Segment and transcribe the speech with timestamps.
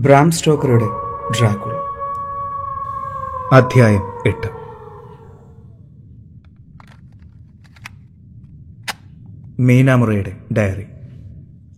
[0.00, 0.86] Bram സ്റ്റോക്കറുടെ
[1.38, 1.72] Dracula.
[3.52, 4.46] അധ്യായം എട്ട്.
[9.62, 10.86] മീനാമുറയുടെ ഡയറി.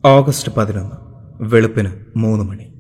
[0.05, 0.97] ഓഗസ്റ്റ് പതിനൊന്ന്
[1.41, 2.73] വെളുപ്പിന് മൂന്ന് മണി.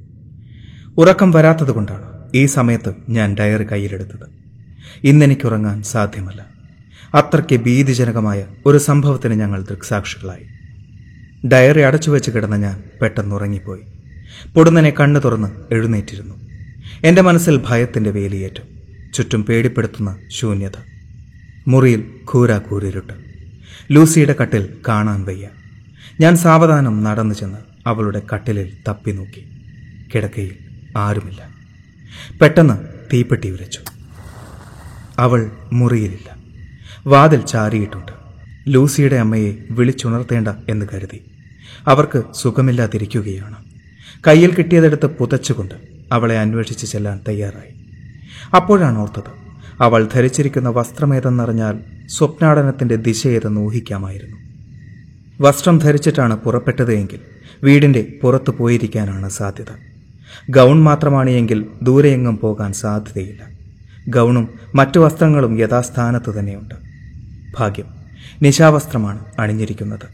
[0.99, 4.29] ഉറക്കം വരാത്തതുകൊണ്ടാണ് ഈ സമയത്ത് ഞാൻ ഡയറി കയ്യിലെടുത്തത്.
[5.05, 6.47] ഇന്നെനിക്കുറങ്ങാൻ സാധ്യമല്ല.
[7.15, 10.47] അത്രയ്ക്ക് ഭീതിജനകമായ ഒരു സംഭവത്തിന് ഞങ്ങൾ ദൃക്സാക്ഷികളായി.
[11.49, 13.81] ഡയറി അടച്ചു വെച്ച് കിടന്ന ഞാൻ പെട്ടെന്ന് ഉറങ്ങിപ്പോയി
[14.55, 16.35] പൊടുന്നനെ കണ്ണു തുറന്ന് എഴുന്നേറ്റിരുന്നു.
[17.05, 18.73] എന്റെ മനസ്സിൽ ഭയത്തിന്റെ വേലിയേറ്റം
[19.15, 20.79] ചുറ്റും പേടിപ്പെടുത്തുന്ന ശൂന്യത.
[21.69, 23.13] മുറിയിൽ ഘൂരാ കൂരിരുട്ട്
[23.91, 25.49] ലൂസിയുടെ കട്ടിൽ കാണാൻ വയ്യ.
[26.21, 29.49] ഞാൻ സാവധാനം നടന്നു ചെന്ന് അവളുടെ കട്ടിലിൽ തപ്പി നോക്കി.
[30.15, 30.59] കിടക്കയിൽ
[30.97, 31.49] ആരുമില്ല.
[32.41, 32.79] പെട്ടെന്ന്
[33.13, 33.81] തീപ്പെട്ടി ഉരച്ചു
[35.19, 36.37] അവൾ മുറിയിലില്ല.
[37.07, 38.13] വാതിൽ ചാരിയിട്ടുണ്ട്.
[38.69, 41.25] ലൂസിയുടെ അമ്മയെ വിളിച്ചുണർത്തേണ്ട എന്ന് കരുതി.
[41.87, 43.62] അവർക്ക് സുഖമില്ലാതിരിക്കുകയാണ്.
[44.27, 45.75] കയ്യിൽ കിട്ടിയതെടുത്ത് പുതച്ചുകൊണ്ട്
[46.13, 47.75] അവളെ അന്വേഷിച്ച് ചെല്ലാൻ തയ്യാറായി.
[48.57, 49.31] അപ്പോഴാണ് ഓർത്തത്
[49.81, 54.37] അവൾ ധരിച്ചിരിക്കുന്ന വസ്ത്രമേതെന്നറിഞ്ഞാൽ സ്വപ്നാടനത്തിന്റെ ദിശയേതെന്ന് ഊഹിക്കാമായിരുന്നു.
[55.41, 57.21] വസ്ത്രം ധരിച്ചിട്ടാണ് പുറപ്പെട്ടത് എങ്കിൽ
[57.65, 59.73] വീടിന്റെ പുറത്തു പോയിരിക്കാനാണ് സാധ്യത.
[60.51, 63.43] ഗൗൺ മാത്രമാണ് എങ്കിൽ ദൂരെയെങ്ങും പോകാൻ സാധ്യതയില്ല.
[64.09, 66.75] ഗൗണും മറ്റു വസ്ത്രങ്ങളും യഥാസ്ഥാനത്ത് തന്നെയുണ്ട്.
[67.59, 67.87] ഭാഗ്യം
[68.43, 70.07] നിശാവസ്ത്രമാണ് അണിഞ്ഞിരിക്കുന്നത്.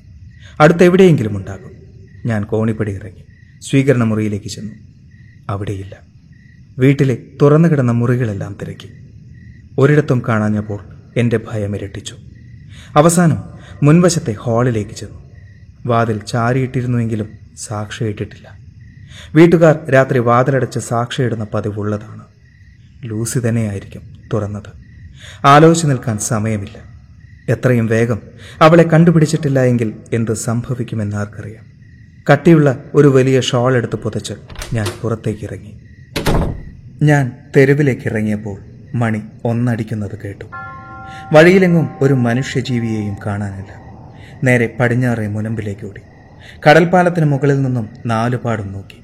[0.61, 1.71] അടുത്തെവിടെയെങ്കിലും ഉണ്ടാകും.
[2.27, 3.28] ഞാൻ കോണിപ്പടി ഇറങ്ങി.
[3.63, 4.75] സ്വീകരണ മുറിയിലേക്ക് ചെന്നു.
[5.51, 5.97] അവിടെയില്ല.
[6.79, 8.89] വീട്ടിലെ തുറന്നു കിടന്ന മുറികളെല്ലാം തിരക്കി.
[9.79, 10.85] ഒരിടത്തും കാണാഞ്ഞപ്പോൾ
[11.17, 12.17] എന്റെ ഭയം ഇരട്ടിച്ചു.
[12.97, 13.45] അവസാനം
[13.83, 15.23] മുൻവശത്തെ ഹാളിലേക്ക് ചെന്നു.
[15.87, 18.59] വാതിൽ ചാരിയിട്ടിരുന്നുവെങ്കിലും സാക്ഷിയിട്ടിട്ടില്ല.
[19.35, 22.23] വീട്ടുകാർ രാത്രി വാതിലടച്ച് സാക്ഷിയിടുന്ന പതിവുള്ളതാണ്.
[23.05, 24.03] ലൂസി തന്നെയായിരിക്കും
[24.33, 24.73] തുറന്നത്.
[25.47, 26.89] ആലോചിച്ച് നിൽക്കാൻ സമയമില്ല.
[27.49, 28.21] എത്രയും വേഗം
[28.61, 31.78] അവളെ കണ്ടുപിടിച്ചിട്ടില്ല എങ്കിൽ എന്ത് സംഭവിക്കുമെന്ന് ആർക്കറിയാം.
[32.31, 34.35] കട്ടിയുള്ള ഒരു വലിയ ഷോൾ എടുത്ത് പുതച്ച്
[34.73, 35.81] ഞാൻ പുറത്തേക്ക് ഇറങ്ങി
[37.03, 38.59] ഞാൻ തെരുവിലേക്ക് ഇറങ്ങിയപ്പോൾ
[38.95, 40.45] മണി ഒന്നടിക്കുന്നത് കേട്ടു.
[41.33, 43.73] വഴിയിലെങ്ങും ഒരു മനുഷ്യജീവിയെയും കാണാനില്ല.
[44.45, 46.01] നേരെ പടിഞ്ഞാറെ മുനമ്പിലേക്ക് ഓടി
[46.67, 49.03] കടൽപ്പാലത്തിന് മുകളിൽ നിന്നും നാലുപാടും നോക്കി.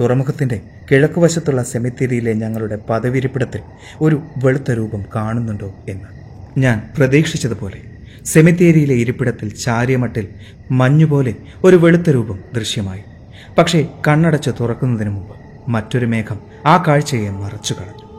[0.00, 0.60] തുറമുഖത്തിന്റെ
[0.90, 3.60] കിഴക്കുവശത്തുള്ള സെമിത്തേരിയിലെ ഞങ്ങളുടെ പദവിരിപ്പിടത്തിൽ
[4.00, 6.08] ഒരു വെളുത്ത രൂപം കാണുന്നുണ്ടോ എന്ന്
[6.60, 7.89] ഞാൻ പ്രതീക്ഷിച്ചതുപോലെ
[8.24, 10.28] സെമിത്തേരിയിലെ ഇരിപ്പിടത്തിൽ ചാരിയമട്ടിൽ
[10.70, 13.02] മഞ്ഞുപോലെ ഒരു വെളുത്ത രൂപം ദൃശ്യമായി.
[13.58, 15.36] പക്ഷേ കണ്ണടച്ച് തുറക്കുന്നതിന് മുമ്പ്
[15.68, 18.10] മറ്റൊരു മേഘം ആ കാഴ്ചയെ മറച്ചു കളഞ്ഞു.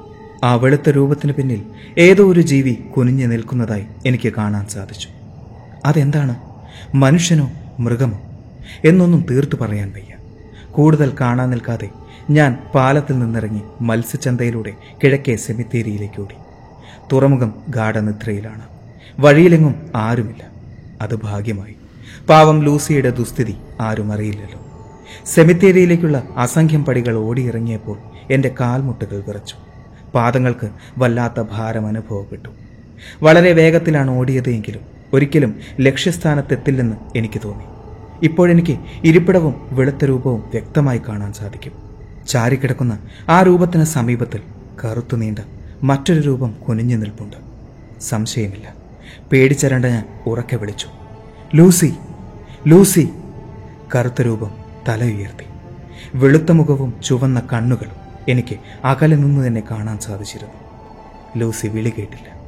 [0.43, 1.61] ആ വെളുത്ത രൂപത്തിന് പിന്നിൽ
[1.97, 5.09] ഏതോ ഒരു ജീവി കുനിഞ്ഞു നിൽക്കുന്നതായി എനിക്ക് കാണാൻ സാധിച്ചു.
[5.85, 6.35] അതെന്താണ്?
[6.95, 8.21] മനുഷ്യനോ മൃഗമോ?
[8.85, 10.15] എന്നൊന്നും തീർത്തു പറയാൻ വയ്യ.
[10.71, 11.89] കൂടുതൽ കാണാൻ നിൽക്കാതെ
[12.29, 14.73] ഞാൻ പാലത്തിൽ നിന്നിറങ്ങി മത്സ്യച്ചന്തയിലൂടെ
[15.03, 16.35] കിഴക്കേ സെമിത്തേരിയിലേക്ക് ഓടി.
[17.11, 18.70] തുറമുഖം ഗാഠനിദ്രയിലാണ്.
[19.19, 20.43] വഴിയിലെങ്ങും ആരുമില്ല.
[21.01, 21.75] അത് ഭാഗ്യമായി.
[22.29, 24.59] പാവം ലൂസിയുടെ ദുസ്ഥിതി ആരും അറിയില്ലല്ലോ.
[25.25, 27.97] സെമിത്തേരിയിലേക്കുള്ള അസംഖ്യം പടികൾ ഓടിയിറങ്ങിയപ്പോൾ
[28.31, 29.55] എന്റെ കാൽമുട്ടുകൾ വിറച്ചു.
[30.13, 32.49] പാദങ്ങൾക്ക് വല്ലാത്ത ഭാരം അനുഭവപ്പെട്ടു.
[33.23, 34.81] വളരെ വേഗത്തിലാണ് ഓടിയത് എങ്കിലും
[35.13, 37.63] ഒരിക്കലും ലക്ഷ്യസ്ഥാനത്തെത്തില്ലെന്ന് എനിക്ക് തോന്നി.
[38.23, 41.71] ഇപ്പോഴെനിക്ക് ഇരിപ്പിടവും വെളുത്ത രൂപവും വ്യക്തമായി കാണാൻ സാധിക്കും.
[42.27, 42.99] ചാരിക്കിടക്കുന്ന
[43.29, 44.41] ആ രൂപത്തിന് സമീപത്തിൽ
[44.85, 45.39] കറുത്തു നീണ്ട
[45.83, 47.37] മറ്റൊരു രൂപം കുനിഞ്ഞു നിൽപ്പുണ്ട്.
[48.01, 48.80] സംശയമില്ല.
[49.31, 50.87] പേടിച്ചരണ്ട ഞാൻ ഉറക്കെ വിളിച്ചു.
[51.55, 51.93] Lucy
[52.67, 53.09] Lucy.
[53.95, 54.51] കറുത്ത രൂപം
[54.87, 55.45] തല ഉയർത്തി.
[56.15, 57.95] വെളുത്ത മുഖവും ചുവന്ന കണ്ണുകളും
[58.29, 60.53] എനിക്ക് അകലെ നിന്ന് തന്നെ കാണാൻ സാധിച്ചിരുന്നു.
[61.37, 62.41] ലൂസി വിളി കേട്ടില്ല.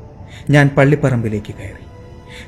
[0.49, 1.85] ഞാൻ പള്ളിപ്പറമ്പിലേക്ക് കയറി.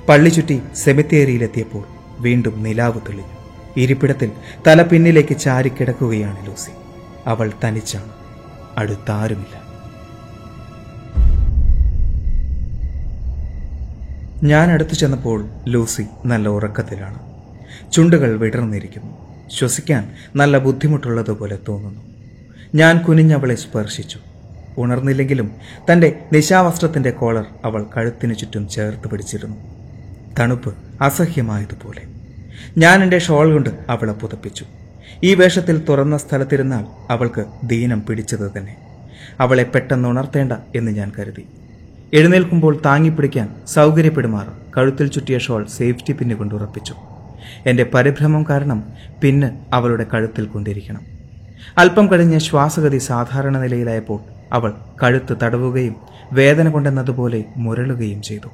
[0.09, 1.83] പള്ളി ചുറ്റി സെമിത്തേരിയിലെത്തിയപ്പോൾ
[2.19, 3.35] വീണ്ടും നിലാവ് തെളിഞ്ഞു.
[3.77, 4.31] ഇരിപ്പിടത്തിൽ
[4.67, 6.71] തല പിന്നിലേക്ക് ചാരിക്കിടക്കുകയാണ് ലൂസി.
[7.27, 8.11] അവൾ തനിച്ചാണ്.
[8.77, 9.64] അടുത്താരുമില്ല.
[14.43, 17.19] ഞാൻ അടുത്തു ചെന്നപ്പോൾ ലൂസി നല്ല ഉറക്കത്തിലാണ്.
[17.91, 19.17] ചുണ്ടുകൾ വിടർന്നിരിക്കുന്നു.
[19.49, 22.01] ശ്വസിക്കാൻ നല്ല ബുദ്ധിമുട്ടുള്ളതുപോലെ തോന്നുന്നു.
[22.75, 24.19] ഞാൻ കുനിഞ്ഞവളെ സ്പർശിച്ചു.
[24.77, 25.51] ഉണർന്നില്ലെങ്കിലും
[25.91, 29.55] തന്റെ നിശാവസ്ത്രത്തിന്റെ കോളർ അവൾ കഴുത്തിനു ചുറ്റും ചേർത്ത് പിടിച്ചിരുന്നു.
[30.39, 32.01] തണുപ്പ് അസഹ്യമായതുപോലെ.
[32.77, 34.65] ഞാൻ എന്റെ ഷോൾ കൊണ്ട് അവളെ പുതപ്പിച്ചു.
[35.23, 38.75] ഈ വേഷത്തിൽ തുറന്ന സ്ഥലത്തിരുന്നാൽ അവൾക്ക് ദീനം പിടിച്ചത് തന്നെ.
[39.39, 41.45] അവളെ പെട്ടെന്ന് ഉണർത്തേണ്ട എന്ന് ഞാൻ കരുതി.
[42.13, 44.47] എഴുന്നേൽക്കുമ്പോൾ താങ്ങിപ്പിടിക്കാൻ സൗകര്യപ്പെടുമാറ്
[44.77, 46.95] കഴുത്തിൽ ചുറ്റിയ ഷോൾ സേഫ്റ്റി പിന്ന് കൊണ്ട് ഉറപ്പിച്ചു.
[47.65, 48.83] എന്റെ പരിഭ്രമം കാരണം
[49.21, 51.01] പിന്ന് അവളുടെ കഴുത്തിൽ കൊണ്ടിരിക്കണം.
[51.77, 54.19] അല്പം കഴിഞ്ഞ് ശ്വാസഗതി സാധാരണ നിലയിലായപ്പോൾ
[54.53, 54.73] അവൾ
[55.03, 55.95] കഴുത്ത് തടവുകയും
[56.33, 58.49] വേദന കൊണ്ടെന്നതുപോലെ മുരളുകയും ചെയ്തു.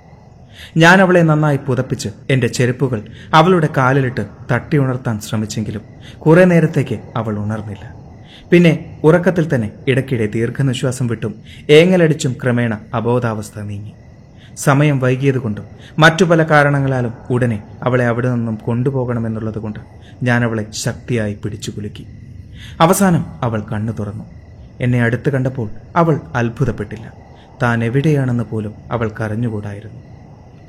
[0.78, 5.82] ഞാൻ അവളെ നന്നായി പുതപ്പിച്ച് എന്റെ ചെരുപ്പുകൾ അവളുടെ കാലിലിട്ട് തട്ടി ഉണർത്താൻ ശ്രമിച്ചെങ്കിലും
[6.20, 8.01] കുറെ നേരത്തേക്ക് അവൾ ഉണർന്നില്ല.
[8.52, 11.36] പിന്നെ ഉറക്കത്തിൽ തന്നെ ഇടയ്ക്കിടെ ദീർഘനിശ്വാസം വിട്ടും
[11.70, 13.94] ഏങ്ങലടിച്ചും ക്രമേണ അബോധാവസ്ഥ നീങ്ങി.
[14.58, 15.66] സമയം വൈകിയതുകൊണ്ടും
[16.00, 19.80] മറ്റു പല കാരണങ്ങളാലും ഉടനെ അവളെ അവിടെ നിന്നും കൊണ്ടുപോകണമെന്നുള്ളതുകൊണ്ട്
[20.24, 22.06] ഞാൻ അവളെ ശക്തിയായി പിടിച്ചു കുലുക്കി.
[22.80, 24.26] അവസാനം അവൾ കണ്ണു തുറന്നു.
[24.82, 27.14] എന്നെ അടുത്ത് കണ്ടപ്പോൾ അവൾ അത്ഭുതപ്പെട്ടില്ല.
[27.64, 30.02] താൻ എവിടെയാണെന്ന് പോലും അവൾ കരഞ്ഞുകൂടായിരുന്നു.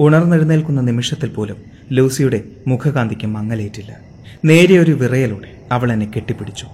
[0.00, 1.56] ഉണർന്നെഴുന്നേൽക്കുന്ന നിമിഷത്തിൽ പോലും
[1.92, 3.92] ലൂസിയുടെ മുഖകാന്തിക്ക് മങ്ങലേറ്റില്ല.
[4.44, 6.66] നേരിയൊരു വിറയലോടെ അവൾ എന്നെ കെട്ടിപ്പിടിച്ചു.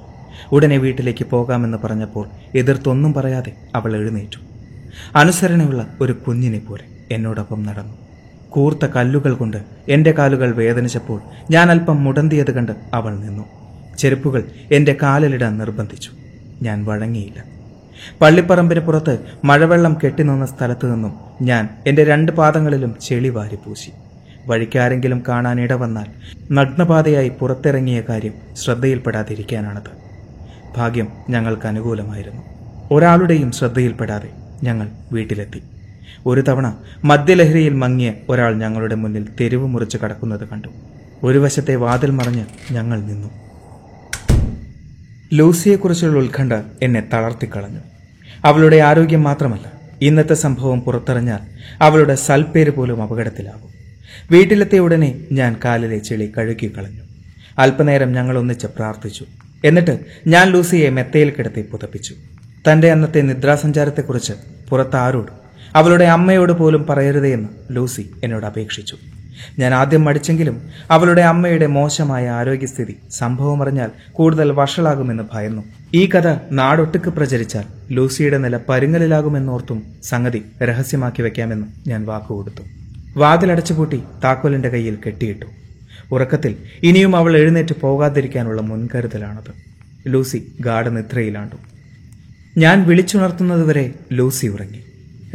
[0.53, 4.39] ഉടനെ വീട്ടിലേക്ക് പോകാമെന്ന് പറഞ്ഞപ്പോൾ എതിർത്തൊന്നും പറയാതെ അവൾ എഴുന്നേറ്റു.
[5.17, 7.95] അനുസരണയുള്ള ഒരു കുഞ്ഞിനെ പോലെ എന്നോടൊപ്പം നടന്നു.
[8.49, 9.57] കൂർത്ത കല്ലുകൾ കൊണ്ട്
[9.89, 13.45] എന്റെ കാലുകൾ വേദനിച്ചപ്പോൾ ഞാൻ അല്പം മുടന്തിയത് കണ്ട് അവൾ നിന്നു.
[13.99, 16.11] ചെരുപ്പുകൾ എന്റെ കാലിലിടാൻ നിർബന്ധിച്ചു.
[16.63, 17.45] ഞാൻ വഴങ്ങിയില്ല.
[18.21, 23.91] പള്ളിപ്പറമ്പിന് പുറത്ത് മഴവെള്ളം കെട്ടിനിന്ന സ്ഥലത്തു നിന്നും ഞാൻ എന്റെ രണ്ട് പാദങ്ങളിലും ചെളി വാരി പൂശി.
[24.47, 26.07] വഴിക്കാരെങ്കിലും കാണാൻ ഇടവന്നാൽ
[26.53, 29.98] നഗ്നപാതയായി പുറത്തിറങ്ങിയ കാര്യം ശ്രദ്ധയിൽപ്പെടാതിരിക്കാനാണത്.
[30.79, 32.43] ഭാഗ്യം ഞങ്ങൾക്ക് അനുകൂലമായിരുന്നു.
[32.91, 34.31] ഒരാളുടെയും ശ്രദ്ധയിൽപ്പെടാതെ
[34.63, 35.61] ഞങ്ങൾ വീട്ടിലെത്തി.
[36.27, 36.67] ഒരു തവണ
[37.05, 40.69] മദ്യലഹരിയിൽ മങ്ങിയ ഒരാൾ ഞങ്ങളുടെ മുന്നിൽ തെരുവ് മുറിച്ച് കടക്കുന്നത് കണ്ടു.
[41.23, 43.29] ഒരു വശത്തെ വാതിൽ മറിഞ്ഞ് ഞങ്ങൾ നിന്നു.
[45.33, 47.83] ലൂസിയെക്കുറിച്ചുള്ള ഉത്കണ്ഠ എന്നെ തളർത്തിക്കളഞ്ഞു.
[48.45, 49.67] അവളുടെ ആരോഗ്യം മാത്രമല്ല
[50.03, 51.43] ഇന്നത്തെ സംഭവം പുറത്തറിഞ്ഞാൽ
[51.83, 53.71] അവളുടെ സൽപ്പേര് പോലും അപകടത്തിലാകും.
[54.31, 57.05] വീട്ടിലെത്തിയ ഉടനെ ഞാൻ കാലിലെ ചെളി കഴുകിക്കളഞ്ഞു
[57.59, 59.25] അല്പനേരം ഞങ്ങൾ ഒന്നിച്ച് പ്രാർത്ഥിച്ചു.
[59.65, 62.15] എന്നിട്ട് ഞാൻ ലൂസിയെ മെത്തയിൽ കിടത്തി പുതപ്പിച്ചു.
[62.71, 64.33] തന്റെ അന്നത്തെ നിദ്രാസഞ്ചാരത്തെക്കുറിച്ച്
[64.69, 65.33] പുറത്ത് ആരോട്
[65.75, 68.97] അവളുടെ അമ്മയോട് പോലും പറയരുതെന്ന് ലൂസി എന്നോട് അപേക്ഷിച്ചു.
[69.59, 75.63] ഞാൻ ആദ്യം മടിച്ചെങ്കിലും അവളുടെ അമ്മയുടെ മോശമായ ആരോഗ്യസ്ഥിതി സംഭവം അറിഞ്ഞാൽ കൂടുതൽ വഷളാകുമെന്ന് ഭയന്നു.
[75.95, 82.63] ഈ കഥ നാടൊട്ടുക്ക് പ്രചരിച്ചാൽ ലൂസിയുടെ നില പരുങ്ങലിലാകുമെന്നോർത്തും സംഗതി രഹസ്യമാക്കി വെക്കാമെന്ന് ഞാൻ വാക്കുകൊടുത്തു.
[83.17, 85.47] വാതിലടച്ചുപൂട്ടി താക്കോലിന്റെ കയ്യിൽ കെട്ടിയിട്ടു.
[86.13, 89.53] ഉറക്കത്തിൽ ഇനിയും അവൾ എഴുന്നേറ്റ് പോകാതിരിക്കാനുള്ള മുൻകരുതലാണത്.
[90.09, 91.57] ലൂസി ഗാഠനിദ്രയിലാണ്ടു
[92.59, 94.85] ഞാൻ വിളിച്ചുണർത്തുന്നതുവരെ ലൂസി ഉറങ്ങി.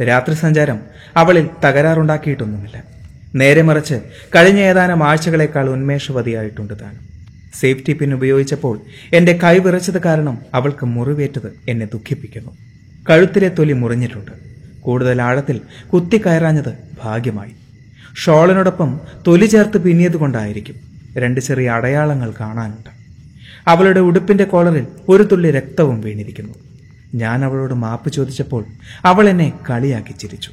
[0.04, 0.80] രാത്രി സഞ്ചാരം
[1.16, 2.84] അവളിൽ തകരാറുണ്ടാക്കിയിട്ടൊന്നുമില്ല.
[3.34, 3.94] നേരെ മറിച്ച്
[4.36, 6.98] കഴിഞ്ഞ ഏതാനും ആഴ്ചകളേക്കാൾ ഉന്മേഷവതിയായിട്ടുണ്ട് താൻ.
[7.60, 8.80] സേഫ്റ്റി പിൻ ഉപയോഗിച്ചപ്പോൾ
[9.12, 12.50] എന്റെ കൈ വിറച്ചത് കാരണം അവൾക്ക് മുറിവേറ്റത് എന്നെ ദുഃഖിപ്പിക്കുന്നു.
[13.10, 14.30] കഴുത്തിലെ തൊലി മുറിഞ്ഞിട്ടുണ്ട്.
[14.80, 15.60] കൂടുതൽ ആഴത്തിൽ
[15.92, 17.52] കുത്തിക്കയറാഞ്ഞത് ഭാഗ്യമായി.
[18.16, 20.74] ഷോളിനോടൊപ്പം തൊലി ചേർത്ത് പിന്നിയത് കൊണ്ടായിരിക്കും
[21.16, 22.90] രണ്ട് ചെറിയ അടയാളങ്ങൾ കാണാനുണ്ട്.
[23.66, 26.54] അവളുടെ ഉടുപ്പിന്റെ കോളറിൽ ഒരു തുള്ളി രക്തവും വീണിരിക്കുന്നു.
[27.14, 28.64] ഞാൻ അവളോട് മാപ്പ് ചോദിച്ചപ്പോൾ
[29.04, 30.50] അവൾ എന്നെ കളിയാക്കി ചിരിച്ചു.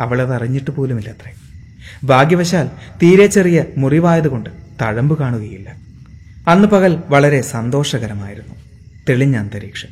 [0.00, 1.32] അവളത് അറിഞ്ഞിട്ട് പോലുമില്ലത്രേ.
[2.04, 2.66] ഭാഗ്യവശാൽ
[3.02, 4.50] തീരെ ചെറിയ മുറിവായതുകൊണ്ട്
[4.82, 5.68] തഴമ്പ് കാണുകയില്ല.
[6.48, 8.54] അന്ന് പകൽ വളരെ സന്തോഷകരമായിരുന്നു.
[9.08, 9.88] തെളിഞ്ഞ അന്തരീക്ഷം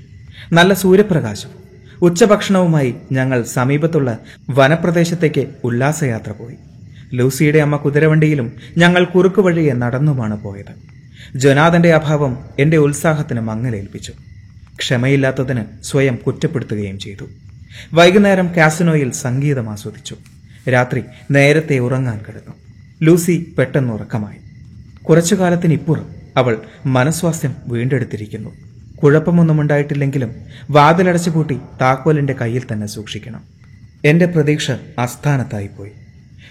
[0.53, 1.49] നല്ല സൂര്യപ്രകാശം
[2.03, 4.19] ഉച്ചഭക്ഷണവുമായി ഞങ്ങൾ സമീപത്തുള്ള
[4.51, 6.57] വനപ്രദേശത്തേക്ക് ഉല്ലാസയാത്ര പോയി.
[7.13, 11.01] ലൂസിയുടെ അമ്മ കുതിരവണ്ടിയിലും ഞങ്ങൾ കുറുക്കു വഴിയെ നടന്നുമാണ് പോയത്.
[11.39, 14.13] ജൊനാഥന്റെ അഭാവം എന്റെ ഉത്സാഹത്തിന് മങ്ങലേൽപ്പിച്ചു.
[14.79, 17.25] ക്ഷമയില്ലാത്തതിന് സ്വയം കുറ്റപ്പെടുത്തുകയും ചെയ്തു.
[17.93, 20.17] വൈകുന്നേരം കാസിനോയിൽ സംഗീതം ആസ്വദിച്ചു.
[20.71, 22.55] രാത്രി നേരത്തെ ഉറങ്ങാൻ കിടന്നു.
[23.03, 24.37] ലൂസി പെട്ടെന്ന് ഉറക്കമായി.
[25.05, 28.51] കുറച്ചു കാലത്തിനിപ്പുറം അവൾ മനസ്വാസ്ഥ്യം വീണ്ടെടുത്തിരിക്കുന്നു.
[28.97, 30.33] കുഴപ്പമൊന്നും ഉണ്ടായിട്ടില്ലെങ്കിലും
[30.71, 33.43] വാതിലടച്ചു പൂട്ടി താക്കോലിന്റെ കയ്യിൽ തന്നെ സൂക്ഷിക്കണം.
[34.05, 35.91] എന്റെ പ്രതീക്ഷ അസ്ഥാനത്തായിപ്പോയി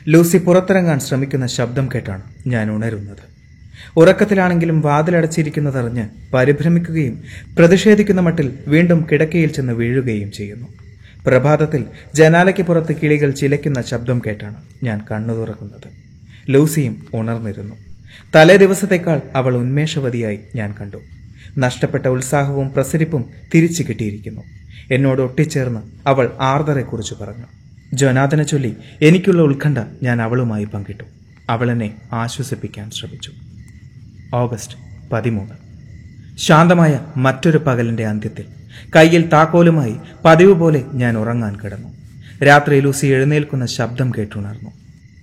[0.08, 3.39] ലൂസി പുറത്തിറങ്ങാൻ ശ്രമിക്കുന്ന ശബ്ദം കേട്ടാണ് ഞാൻ ഉണരുന്നത്.
[3.98, 7.24] ഉറക്കത്തിലാണെങ്കിലും വാതിലടച്ചിരിക്കുന്നതറിഞ്ഞ് പരിഭ്രമിക്കുകയും
[7.58, 10.68] പ്രതിഷേധിക്കുന്ന മട്ടിൽ വീണ്ടും കിടക്കയിൽ ചെന്ന് വീഴുകയും ചെയ്യുന്നു.
[11.25, 15.88] പ്രഭാതത്തിൽ ജനാലയ്ക്ക് പുറത്ത് കിളികൾ ചിലയ്ക്കുന്ന ശബ്ദം കേട്ടാണ് ഞാൻ കണ്ണു തുറക്കുന്നത്.
[16.50, 17.75] ലൂസിയും ഉണർന്നിരുന്നു.
[18.36, 20.98] തലേ ദിവസത്തേക്കാൾ അവൾ ഉന്മേഷവതിയായി ഞാൻ കണ്ടു.
[21.58, 23.25] നഷ്ടപ്പെട്ട ഉത്സാഹവും പ്രസരിപ്പും
[23.56, 24.41] തിരിച്ചു കിട്ടിയിരിക്കുന്നു.
[24.91, 27.46] എന്നോട് ഒട്ടിച്ചേർന്ന് അവൾ ആർദറെക്കുറിച്ച് പറഞ്ഞു.
[27.93, 31.03] ജോനാഥനെ ചൊല്ലി എനിക്കുള്ള ഉത്കണ്ഠ ഞാൻ അവളുമായി പങ്കിട്ടു.
[31.50, 33.31] അവളെന്നെ ആശ്വസിപ്പിക്കാൻ ശ്രമിച്ചു.
[34.34, 34.75] ഓഗസ്റ്റ്
[35.12, 35.53] പതിമൂന്ന്.
[36.38, 38.46] ശാന്തമായ മറ്റൊരു പകലിന്റെ അന്ത്യത്തിൽ
[38.96, 41.89] കയ്യിൽ താക്കോലുമായി പതിവ് പോലെ ഞാൻ ഉറങ്ങാൻ കിടന്നു.
[42.46, 44.72] രാത്രി ലൂസി എഴുന്നേൽക്കുന്ന ശബ്ദം കേട്ടുണർന്നു.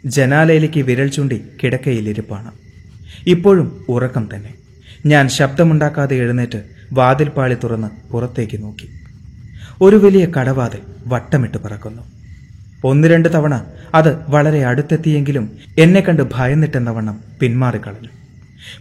[0.07, 2.51] ജനാലയിലേക്ക് വിരൽ ചൂണ്ടി കിടക്കയിലിരിപ്പാണ്
[3.27, 4.55] ഇപ്പോഴും ഉറക്കം തന്നെ.
[5.07, 8.89] ഞാൻ ശബ്ദമുണ്ടാക്കാതെ എഴുന്നേറ്റ് വാതിൽപ്പാളി പാളി തുറന്ന് പുറത്തേക്ക് നോക്കി.
[9.83, 12.16] ഒരു വലിയ കടവാതിൽ വട്ടമിട്ട് പറക്കുന്നു.
[12.87, 13.65] ഒന്ന് രണ്ട് തവണ
[13.95, 18.09] അത് വളരെ അടുത്തെത്തിയെങ്കിലും എന്നെ കണ്ട് ഭയന്നിട്ടെന്ന വണ്ണം പിന്മാറിക്കളഞ്ഞു.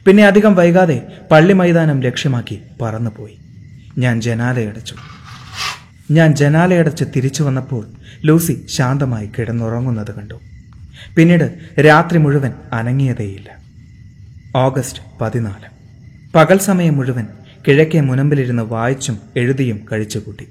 [0.05, 3.37] പിന്നെ അധികം വൈകാതെ പള്ളി മൈതാനം ലക്ഷ്യമാക്കി പറന്നുപോയി.
[3.97, 4.95] ഞാൻ ജനാലയടച്ചു.
[6.11, 7.87] ഞാൻ ജനാലയടച്ച് തിരിച്ചു വന്നപ്പോൾ
[8.25, 10.33] ലൂസി ശാന്തമായി കിടന്നുറങ്ങുന്നത് കണ്ടു.
[11.17, 13.57] പിന്നീട് രാത്രി മുഴുവൻ അനങ്ങിയതേയില്ല.
[14.55, 15.69] ഓഗസ്റ്റ് പതിനാല്.
[16.35, 17.27] പകൽ സമയം മുഴുവൻ
[17.67, 20.47] കിഴക്കേ മുനമ്പിലിരുന്ന് വായിച്ചും എഴുതിയും കഴിച്ചുകൂട്ടി.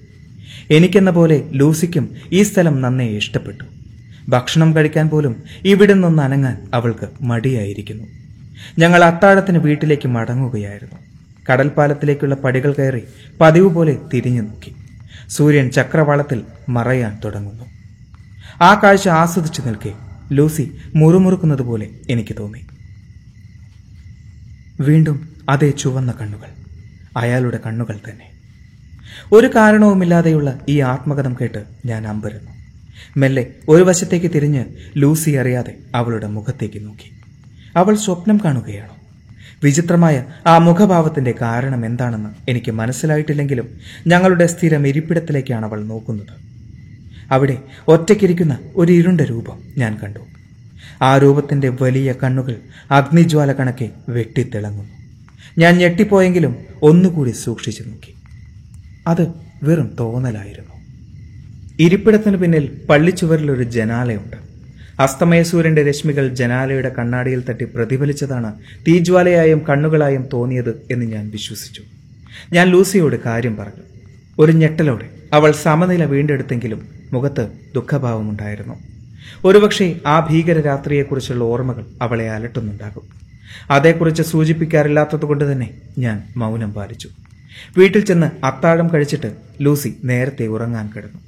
[0.71, 3.65] എനിക്കെന്ന പോലെ ലൂസിക്കും ഈ സ്ഥലം നന്നേ ഇഷ്ടപ്പെട്ടു.
[4.29, 8.05] ഭക്ഷണം കഴിക്കാൻ പോലും ഇവിടെ നിന്ന് അനങ്ങാൻ അവൾക്ക് മടിയായിരിക്കുന്നു.
[8.79, 10.97] ഞങ്ങൾ അത്താഴത്തിന് വീട്ടിലേക്ക് മടങ്ങുകയായിരുന്നു.
[11.53, 13.03] കടൽപ്പാലത്തിലേക്കുള്ള പടികൾ കയറി
[13.41, 14.77] പതിവ് പോലെ തിരിഞ്ഞു നോക്കി.
[15.29, 17.65] സൂര്യൻ ചക്രവാളത്തിൽ മറയാൻ തുടങ്ങുന്നു.
[18.63, 19.93] ആ കാഴ്ച ആസ്വദിച്ചു നിൽക്കെ
[20.33, 22.67] ലൂസി മുറുമുറുക്കുന്നത് പോലെ എനിക്ക് തോന്നി.
[24.81, 26.49] വീണ്ടും അതേ ചുവന്ന കണ്ണുകൾ.
[27.17, 28.34] അയാളുടെ കണ്ണുകൾ തന്നെ.
[29.33, 32.51] ഒരു കാരണവുമില്ലാതെയുള്ള ഈ ആത്മകഥം കേട്ട് ഞാൻ അമ്പരുന്നു.
[33.17, 34.65] മെല്ലെ ഒരു വശത്തേക്ക് തിരിഞ്ഞ്
[34.97, 37.11] ലൂസി അറിയാതെ അവളുടെ മുഖത്തേക്ക് നോക്കി.
[37.77, 38.97] അവൾ സ്വപ്നം കാണുകയാണോ?
[39.65, 43.69] വിചിത്രമായ ആ മുഖഭാവത്തിന്റെ കാരണം എന്താണെന്ന് എനിക്ക് മനസ്സിലായിട്ടില്ലെങ്കിലും
[44.07, 46.45] ഞങ്ങളുടെ സ്ഥിരം ഇരിപ്പിടത്തിലേക്കാണ് അവൾ നോക്കുന്നത്.
[47.31, 50.21] അവിടെ ഒറ്റയ്ക്കിരിക്കുന്ന ഒരു ഇരുണ്ട രൂപം ഞാൻ കണ്ടു.
[51.03, 52.57] ആ രൂപത്തിന്റെ വലിയ കണ്ണുകൾ
[52.91, 54.93] അഗ്നിജ്വാല കണക്കെ വെട്ടിത്തിളങ്ങുന്നു.
[55.59, 58.15] ഞാൻ ഞെട്ടിപ്പോയെങ്കിലും ഒന്നുകൂടി സൂക്ഷിച്ചു നോക്കി.
[59.07, 59.29] അത്
[59.63, 60.75] വെറും തോന്നലായിരുന്നു.
[61.81, 64.37] ഇരിപ്പിടത്തിന് പിന്നിൽ പള്ളിച്ചുവരിലൊരു ജനാലയുണ്ട്.
[65.01, 68.55] അസ്തമയസൂര്യന്റെ രശ്മികൾ ജനാലയുടെ കണ്ണാടിയിൽ തട്ടി പ്രതിഫലിച്ചതാണ്
[68.89, 71.83] തീജ്വാലയായും കണ്ണുകളായും തോന്നിയത് എന്ന് ഞാൻ വിശ്വസിച്ചു.
[72.53, 73.83] ഞാൻ ലൂസിയോട് കാര്യം പറഞ്ഞു.
[74.39, 78.75] ഒരു ഞെട്ടലോടെ അവൾ സമനില വീണ്ടെടുത്തെങ്കിലും മുഖത്ത് ദുഃഖഭാവമുണ്ടായിരുന്നു.
[79.45, 83.03] ഒരുപക്ഷെ ആ ഭീകര രാത്രിയെക്കുറിച്ചുള്ള ഓർമ്മകൾ അവളെ അലട്ടുന്നുണ്ടാകും.
[83.71, 87.09] അതേക്കുറിച്ച് സൂചിപ്പിക്കാറില്ലാത്തതുകൊണ്ട് തന്നെ ഞാൻ മൗനം പാലിച്ചു.
[87.79, 91.21] വീട്ടിൽ ചെന്ന് അത്താഴം കഴിച്ചിട്ട് ലൂസി നേരത്തെ ഉറങ്ങാൻ കിടന്നു.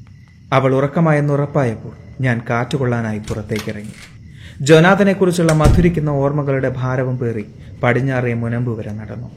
[0.52, 3.92] അവൾ ഉറക്കമായെന്ന് ഉറപ്പായപ്പോൾ ഞാൻ കാറ്റുകൊള്ളാനായി പുറത്തേക്കിറങ്ങി.
[4.60, 7.44] ജൊനാഥനെക്കുറിച്ചുള്ള മധുരിക്കുന്ന ഓർമ്മകളുടെ ഭാരവും പേറി
[7.82, 9.30] പടിഞ്ഞാറേ മുനമ്പ് വരെ നടന്നു.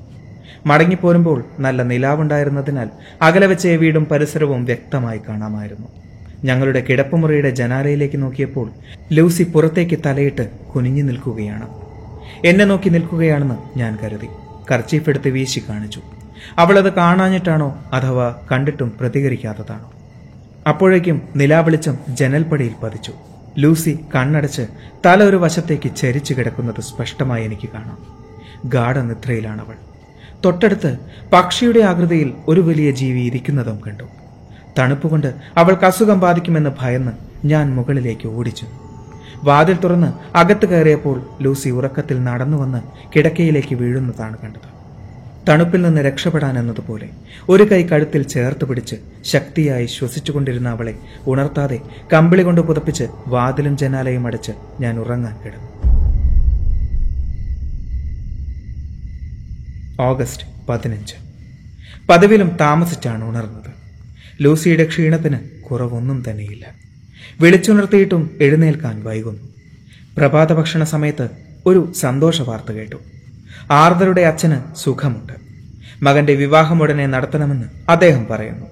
[0.65, 2.89] മടങ്ങിപ്പോരുമ്പോൾ നല്ല നിലാവുണ്ടായിരുന്നതിനാൽ
[3.21, 5.87] അകലെ വെച്ച വീടും പരിസരവും വ്യക്തമായി കാണാമായിരുന്നു.
[6.43, 8.71] ഞങ്ങളുടെ കിടപ്പുമുറിയുടെ ജനാലയിലേക്ക് നോക്കിയപ്പോൾ
[9.11, 11.67] ലൂസി പുറത്തേക്ക് തലയിട്ട് കുനിഞ്ഞു നിൽക്കുകയാണ്.
[12.45, 14.27] എന്നെ നോക്കി നിൽക്കുകയാണെന്ന് ഞാൻ കരുതി.
[14.71, 16.01] കർച്ചീഫ് എടുത്ത് വീശി കാണിച്ചു.
[16.57, 19.91] അവളത് കാണാഞ്ഞിട്ടാണോ അഥവാ കണ്ടിട്ടും പ്രതികരിക്കാത്തതാണോ?
[20.67, 23.13] അപ്പോഴേക്കും നിലാവെളിച്ചം ജനൽപ്പടിയിൽ പതിച്ചു.
[23.57, 24.67] ലൂസി കണ്ണടച്ച്
[25.05, 27.97] തല ഒരു വശത്തേക്ക് ചരിച്ചു കിടക്കുന്നത് സ്പഷ്ടമായി എനിക്ക് കാണാം.
[28.65, 29.73] ഗാഠനിദ്രയിലാണവൾ.
[30.45, 30.97] തൊട്ടടുത്ത്
[31.33, 34.03] പക്ഷിയുടെ ആകൃതിയിൽ ഒരു വലിയ ജീവി ഇരിക്കുന്നതും കണ്ടു.
[34.79, 37.11] തണുപ്പുകൊണ്ട് അവൾക്ക് അസുഖം ബാധിക്കുമെന്ന് ഭയന്ന്
[37.47, 38.65] ഞാൻ മുകളിലേക്ക് ഓടിച്ചു
[39.43, 42.81] വാതിൽ തുറന്ന് അകത്ത് കയറിയപ്പോൾ ലൂസി ഉറക്കത്തിൽ നടന്നുവന്ന്
[43.15, 44.78] കിടക്കയിലേക്ക് വീഴുന്നതാണ് കണ്ടത്.
[45.49, 47.09] തണുപ്പിൽ നിന്ന് രക്ഷപ്പെടാൻ എന്നതുപോലെ
[47.49, 50.95] ഒരു കൈ കഴുത്തിൽ ചേർത്ത് പിടിച്ച് ശക്തിയായി ശ്വസിച്ചുകൊണ്ടിരുന്ന അവളെ
[51.27, 51.79] ഉണർത്താതെ
[52.13, 55.69] കമ്പിളി കൊണ്ട് പുതപ്പിച്ച് വാതിലും ജനാലയും അടച്ച് ഞാൻ ഉറങ്ങാൻ കിടന്നു.
[60.01, 61.13] ഓഗസ്റ്റ് പതിനഞ്ച്.
[62.09, 63.71] പതിവിലും താമസിച്ചാണ് ഉണർന്നത്.
[64.41, 66.65] ലൂസിയുടെ ക്ഷീണത്തിന് കുറവൊന്നും തന്നെയില്ല.
[67.41, 69.49] വിളിച്ചുണർത്തിയിട്ടും എഴുന്നേൽക്കാൻ വൈകുന്നു.
[70.17, 71.29] പ്രഭാത ഭക്ഷണ സമയത്ത്
[71.65, 72.97] ഒരു സന്തോഷ വാർത്ത കേട്ടു.
[73.71, 75.33] ആർദറുടെ അച്ഛന് സുഖമുണ്ട്.
[76.03, 78.65] മകന്റെ വിവാഹം ഉടനെ നടത്തണമെന്ന് അദ്ദേഹം പറയുന്നു.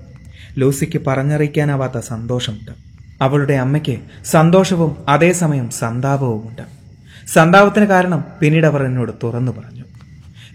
[0.58, 2.72] ലൂസിക്ക് പറഞ്ഞറിയിക്കാനാവാത്ത സന്തോഷമുണ്ട്.
[3.22, 6.62] അവളുടെ അമ്മയ്ക്ക് സന്തോഷവും അതേസമയം സന്താപവുമുണ്ട്.
[7.28, 9.84] സന്താപത്തിന് കാരണം പിന്നീട് അവർ എന്നോട് തുറന്നു പറഞ്ഞു.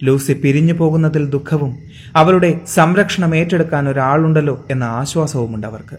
[0.03, 1.79] ലൂസി പിരിഞ്ഞു പോകുന്നതിൽ ദുഃഖവും
[2.17, 5.97] അവളുടെ സംരക്ഷണം ഏറ്റെടുക്കാൻ ഒരാളുണ്ടല്ലോ എന്ന ആശ്വാസവുമുണ്ട് അവർക്ക്.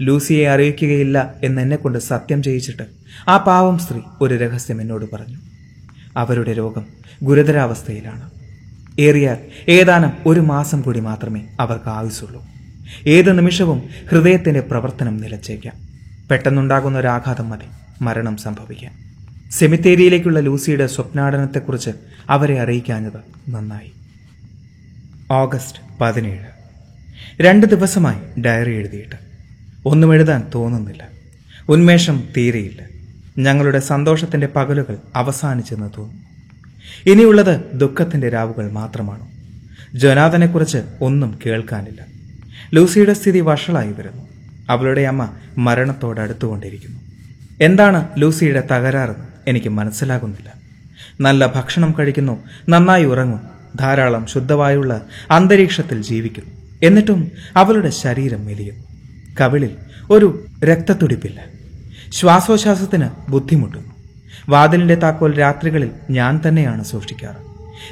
[0.00, 2.82] ലൂസിയെ അറിയിക്കുകയില്ല എന്നെന്നെ കൊണ്ട് സത്യം ചെയ്യിച്ചിട്ട്
[3.28, 5.49] ആ പാവം സ്ത്രീ ഒരു രഹസ്യം എന്നോട് പറഞ്ഞു.
[6.16, 6.86] അവരുടെ രോഗം
[7.22, 8.30] ഗുരുതരാവസ്ഥയിലാണ്.
[9.00, 9.38] ഏറിയാൽ
[9.68, 12.44] ഏതാനും ഒരു മാസം കൂടി മാത്രമേ അവർക്ക് ആയുസുള്ളൂ
[13.06, 15.74] ഏത് നിമിഷവും ഹൃദയത്തിന്റെ പ്രവർത്തനം നിലച്ചേക്കാം.
[16.30, 17.64] പെട്ടെന്നുണ്ടാകുന്ന ഒരാഘാതം മതി.
[18.02, 18.92] മരണം സംഭവിക്കാം.
[19.50, 21.90] സെമിത്തേരിയിലേക്കുള്ള ലൂസിയുടെ സ്വപ്നാടനത്തെക്കുറിച്ച്
[22.30, 23.92] അവരെ അറിയിക്കാഞ്ഞത് നന്നായി.
[25.30, 26.44] ഓഗസ്റ്റ് പതിനേഴ്.
[27.40, 29.16] രണ്ട് ദിവസമായി ഡയറി എഴുതിയിട്ട്.
[29.86, 31.08] ഒന്നും എഴുതാൻ തോന്നുന്നില്ല.
[31.68, 32.89] ഉന്മേഷം തീരെയില്ല.
[33.40, 36.20] ഞങ്ങളുടെ സന്തോഷത്തിന്റെ പകലുകൾ അവസാനിച്ചെന്ന് തോന്നി
[37.10, 39.30] ഇനിയുള്ളത് ദുഃഖത്തിന്റെ രാവുകൾ മാത്രമാണ്?
[39.94, 42.04] ജൊനാഥനെക്കുറിച്ച് ഒന്നും കേൾക്കാനില്ല.
[42.74, 44.22] ലൂസിയുടെ സ്ഥിതി വഷളായി വരുന്നു.
[44.70, 47.00] അവളുടെ അമ്മ മരണത്തോടടുത്തുകൊണ്ടിരിക്കുന്നു
[47.60, 50.52] എന്താണ് ലൂസിയുടെ തകരാറെന്ന് എനിക്ക് മനസ്സിലാകുന്നില്ല.
[51.20, 53.40] നല്ല ഭക്ഷണം കഴിക്കുന്നു നന്നായി ഉറങ്ങും
[53.76, 56.50] ധാരാളം ശുദ്ധവായുള്ള അന്തരീക്ഷത്തിൽ ജീവിക്കുന്നു.
[56.82, 58.74] എന്നിട്ടും അവളുടെ ശരീരം മെലിയും
[59.40, 59.70] കവിളിൽ
[60.10, 61.59] ഒരു രക്തത്തുടിപ്പില്ല.
[62.12, 63.92] ശ്വാസോച്ഛ്വാസത്തിന് ബുദ്ധിമുട്ടുന്നു
[64.48, 67.40] വാതിലിന്റെ താക്കോൽ രാത്രികളിൽ ഞാൻ തന്നെയാണ് സൂക്ഷിക്കാറ്.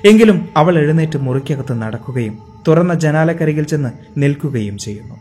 [0.07, 5.15] എങ്കിലും അവൾ എഴുന്നേറ്റ് മുറിക്കകത്ത് നടക്കുകയും തുറന്ന ജനാലക്കരികിൽ ചെന്ന് നിൽക്കുകയും ചെയ്യുന്നു.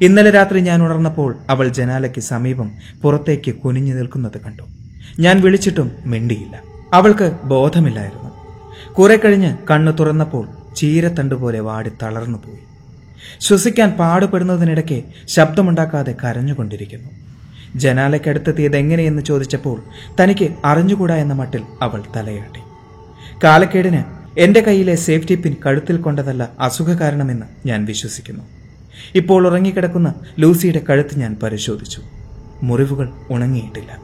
[0.00, 2.72] ഇന്നലെ രാത്രി ഞാൻ ഉണർന്നപ്പോൾ അവൾ ജനാലയ്ക്ക് സമീപം
[3.02, 4.62] പുറത്തേക്ക് കുനിഞ്ഞു നിൽക്കുന്നത് കണ്ടു.
[5.18, 6.62] ഞാൻ വിളിച്ചിട്ടും മിണ്ടിയില്ല.
[6.92, 8.30] അവൾക്ക് ബോധമില്ലായിരുന്നു.
[8.92, 12.58] കുറെ കഴിഞ്ഞ് കണ്ണു തുറന്നപ്പോൾ ചീരത്തണ്ടുപോലെ വാടി തളർന്നു പോയി
[13.40, 17.21] ശ്വസിക്കാൻ പാടുപെടുന്നതിനിടയ്ക്ക് ശബ്ദമുണ്ടാക്കാതെ കരഞ്ഞുകൊണ്ടിരിക്കുന്നു.
[17.76, 19.82] ജനാലയ്ക്കടുത്തെത്തിയത് എങ്ങനെയെന്ന് ചോദിച്ചപ്പോൾ
[20.22, 22.60] തനിക്ക് അറിഞ്ഞുകൂടാ എന്ന മട്ടിൽ അവൾ തലയാട്ടി.
[23.44, 24.02] കാലക്കേടിന്
[24.38, 28.44] എന്റെ കയ്യിലെ സേഫ്റ്റി പിൻ കഴുത്തിൽ കൊണ്ടതല്ല അസുഖ കാരണമെന്ന് ഞാൻ വിശ്വസിക്കുന്നു.
[29.14, 32.02] ഇപ്പോൾ ഉറങ്ങിക്കിടക്കുന്ന ലൂസിയുടെ കഴുത്ത് ഞാൻ പരിശോധിച്ചു.
[32.62, 34.02] മുറിവുകൾ ഉണങ്ങിയിട്ടില്ല.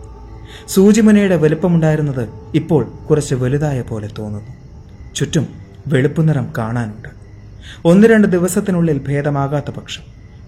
[0.68, 4.52] സൂചിമുനയുടെ വലുപ്പമുണ്ടായിരുന്നത് ഇപ്പോൾ കുറച്ച് വലുതായ പോലെ തോന്നുന്നു.
[5.14, 5.48] ചുറ്റും
[5.86, 7.08] വെളുപ്പ് നിറം കാണാനുണ്ട്.
[7.84, 10.02] ഒന്ന് രണ്ട് ദിവസത്തിനുള്ളിൽ ഭേദമാകാത്ത പക്ഷം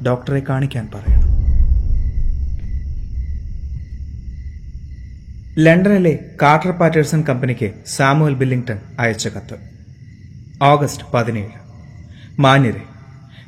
[0.07, 1.30] ഡോക്ടറെ കാണിക്കാൻ പറയണം.
[5.61, 9.57] ലണ്ടനിലെ കാർട്ടർ പാറ്റേഴ്സൺ കമ്പനിക്ക് സാമുവൽ ബില്ലിംഗ്ടൺ അയച്ച കത്ത്.
[10.63, 11.49] ഓഗസ്റ്റ് പതിനേഴ്.
[12.41, 12.83] മാന്യരെ.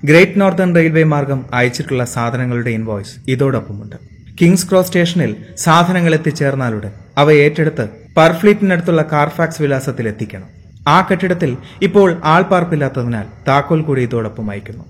[0.04, 3.97] ഗ്രേറ്റ് നോർത്തേൺ റെയിൽവേ മാർഗം അയച്ചിട്ടുള്ള സാധനങ്ങളുടെ ഇൻവോയ്സ് ഇതോടൊപ്പമുണ്ട്.
[4.40, 10.49] കിങ്സ് ക്രോസ് സ്റ്റേഷനിൽ സാധനങ്ങൾ എത്തിച്ചേർന്നാലുടൻ അവ ഏറ്റെടുത്ത് പർഫ്ലീറ്റിനടുത്തുള്ള കാർഫാക്സ് വിലാസത്തിൽ എത്തിക്കണം.
[10.88, 14.85] ആ കെട്ടിടത്തിൽ ഇപ്പോൾ ആൾപാർപ്പില്ലാത്തതിനാൽ താക്കോൽ കൂടി ഇതോടൊപ്പം അയക്കുന്നു.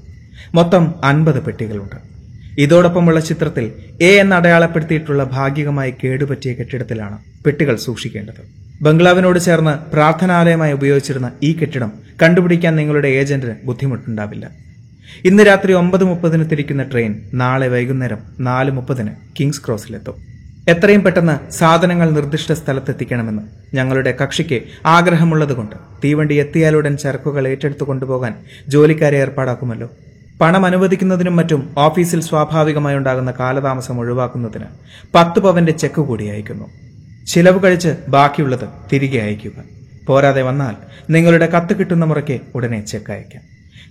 [0.55, 2.12] മൊത്തം അൻപത് പെട്ടികളുണ്ട്.
[2.59, 8.43] ഇതോടൊപ്പമുള്ള ചിത്രത്തിൽ എ എന്ന് അടയാളപ്പെടുത്തിയിട്ടുള്ള ഭാഗികമായി കേടുപറ്റിയ കെട്ടിടത്തിലാണ് പെട്ടികൾ സൂക്ഷിക്കേണ്ടത്.
[8.83, 11.93] ബംഗ്ലാവിനോട് ചേർന്ന് പ്രാർത്ഥനാലയമായി ഉപയോഗിച്ചിരുന്ന ഈ കെട്ടിടം
[12.23, 14.51] കണ്ടുപിടിക്കാൻ നിങ്ങളുടെ ഏജന്റിന് ബുദ്ധിമുട്ടുണ്ടാവില്ല.
[15.25, 20.17] ഇന്ന് രാത്രി ഒമ്പത് മുപ്പതിന് തിരിക്കുന്ന ട്രെയിൻ നാളെ വൈകുന്നേരം നാല് മുപ്പതിന് കിങ്സ് ക്രോസിലെത്തും.
[20.69, 23.43] എത്രയും പെട്ടെന്ന് സാധനങ്ങൾ നിർദ്ദിഷ്ട സ്ഥലത്തെത്തിക്കണമെന്ന്
[23.77, 28.35] ഞങ്ങളുടെ കക്ഷിക്ക് ആഗ്രഹമുള്ളതുകൊണ്ട് തീവണ്ടി എത്തിയാലുടൻ ചരക്കുകൾ ഏറ്റെടുത്തു കൊണ്ടുപോകാൻ
[28.69, 29.91] ജോലിക്കാരെ ഏർപ്പാടാക്കുമല്ലോ.
[30.41, 34.65] പണം അനുവദിക്കുന്നതിനും മറ്റും ഓഫീസിൽ സ്വാഭാവികമായി ഉണ്ടാകുന്ന കാലതാമസം ഒഴിവാക്കുന്നതിന്
[35.15, 36.67] പത്ത് പവന്റെ ചെക്ക് കൂടി അയക്കുന്നു.
[37.27, 39.53] ചിലവ് കഴിച്ച് ബാക്കിയുള്ളത് തിരികെ അയക്കുക
[40.07, 40.75] പോരാതെ വന്നാൽ
[41.11, 43.43] നിങ്ങളുടെ കത്ത് കിട്ടുന്ന മുറയ്ക്ക് ഉടനെ ചെക്ക് അയക്കാം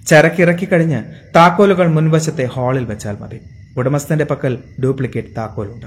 [0.08, 1.04] ചരക്കിറക്കി കഴിഞ്ഞ്
[1.36, 3.40] താക്കോലുകൾ മുൻവശത്തെ ഹാളിൽ വെച്ചാൽ മതി.
[3.78, 5.86] ഉടമസ്ഥന്റെ പക്കൽ ഡ്യൂപ്ലിക്കേറ്റ് താക്കോലുണ്ട്.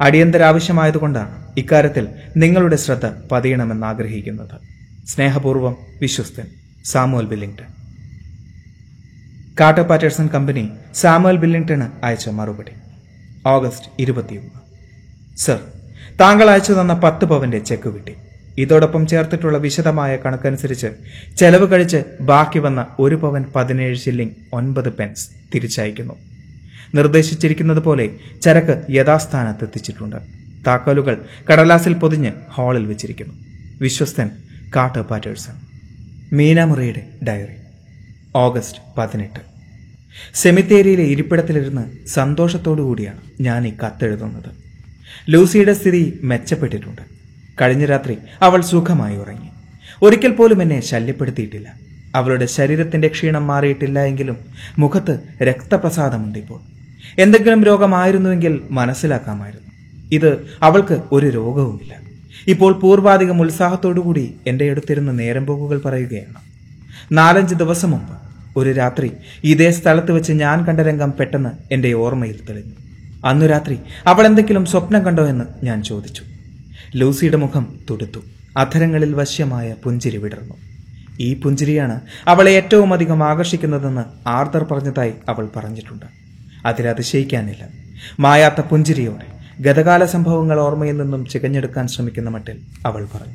[0.00, 4.60] അടിയന്തര ആവശ്യമായതുകൊണ്ടാണ് ഇക്കാര്യത്തിൽ നിങ്ങളുടെ ശ്രദ്ധ പതിയണമെന്ന് ആഗ്രഹിക്കുന്നത്
[5.06, 6.46] സ്നേഹപൂർവം വിശ്വസ്തൻ
[6.84, 7.73] Samuel Billington
[9.60, 12.72] Carter Paterson company Samuel ബില്ലിംഗ്ടണ് അയച്ച മറുപടി.
[13.46, 14.50] ഓഗസ്റ്റ് ഇരുപത്തിയൊന്ന്.
[15.36, 15.60] സർ
[16.20, 18.14] താങ്കൾ അയച്ചു തന്ന പത്ത് പവന്റെ ചെക്ക് കിട്ടി.
[18.58, 20.86] ഇതോടൊപ്പം ചേർത്തിട്ടുള്ള വിശദമായ കണക്കനുസരിച്ച്
[21.36, 26.14] ചെലവ് കഴിച്ച് ബാക്കി വന്ന ഒരു പവൻ പതിനേഴ് ഷില്ലിംഗ് ഒൻപത് പെൻസ് തിരിച്ചയക്കുന്നു.
[26.94, 28.10] നിർദ്ദേശിച്ചിരിക്കുന്നത് പോലെ
[28.42, 30.16] ചരക്ക് യഥാസ്ഥാനത്ത് എത്തിച്ചിട്ടുണ്ട്.
[30.66, 33.34] താക്കോലുകൾ കടലാസിൽ പൊതിഞ്ഞ് ഹാളിൽ വെച്ചിരിക്കുന്നു.
[33.80, 34.30] വിശ്വസ്തൻ
[34.76, 35.54] കാട്ട് പാറ്റേഴ്സൺ
[36.32, 37.63] മീനാമുറയുടെ ഡയറി
[38.36, 39.40] ഓഗസ്റ്റ് പതിനെട്ട്.
[40.34, 44.50] സെമിത്തേരിയിലെ ഇരിപ്പിടത്തിലിരുന്ന് സന്തോഷത്തോടു കൂടിയാണ് ഞാൻ ഈ കത്തെഴുതുന്നത്.
[45.28, 47.02] ലൂസിയുടെ സ്ഥിതി മെച്ചപ്പെട്ടിട്ടുണ്ട്.
[47.60, 49.48] കഴിഞ്ഞ രാത്രി അവൾ സുഖമായി ഉറങ്ങി.
[50.02, 51.72] ഒരിക്കൽ പോലും എന്നെ ശല്യപ്പെടുത്തിയിട്ടില്ല.
[52.14, 54.36] അവളുടെ ശരീരത്തിന്റെ ക്ഷീണം മാറിയിട്ടില്ല എങ്കിലും
[54.78, 56.60] മുഖത്ത് രക്തപ്രസാദമുണ്ട് ഇപ്പോൾ.
[57.18, 59.70] എന്തെങ്കിലും രോഗമായിരുന്നുവെങ്കിൽ മനസ്സിലാക്കാമായിരുന്നു.
[60.12, 61.94] ഇത് അവൾക്ക് ഒരു രോഗവുമില്ല.
[62.46, 66.34] ഇപ്പോൾ പൂർവാധികം ഉത്സാഹത്തോടുകൂടി എന്റെ അടുത്തിരുന്ന് നേരം പോക്കുകൾ പറയുകയാണ്.
[67.12, 68.23] നാലഞ്ച് ദിവസം മുമ്പ്
[68.56, 69.12] ഒരു രാത്രി
[69.44, 72.72] ഇതേ സ്ഥലത്ത് വെച്ച് ഞാൻ കണ്ട രംഗം പെട്ടെന്ന് എന്റെ ഓർമ്മയിൽ തെളിഞ്ഞു.
[73.26, 76.22] അന്നു രാത്രി അവൾ എന്തെങ്കിലും സ്വപ്നം കണ്ടോ എന്ന് ഞാൻ ചോദിച്ചു.
[76.96, 78.20] ലൂസിയുടെ മുഖം തുടുത്തു.
[78.56, 80.54] അധരങ്ങളിൽ വശ്യമായ പുഞ്ചിരി വിടർന്നു.
[81.20, 86.06] ഈ പുഞ്ചിരിയാണ് അവളെ ഏറ്റവും അധികം ആകർഷിക്കുന്നതെന്ന് ആർദർ പറഞ്ഞതായി അവൾ പറഞ്ഞിട്ടുണ്ട്.
[86.66, 87.68] അതിലതിശയിക്കാനില്ല
[88.20, 89.26] മായാത്ത പുഞ്ചിരിയോടെ
[89.62, 93.34] ഗതകാല സംഭവങ്ങൾ ഓർമ്മയിൽ നിന്നും ചികഞ്ഞെടുക്കാൻ ശ്രമിക്കുന്ന മട്ടിൽ അവൾ പറഞ്ഞു.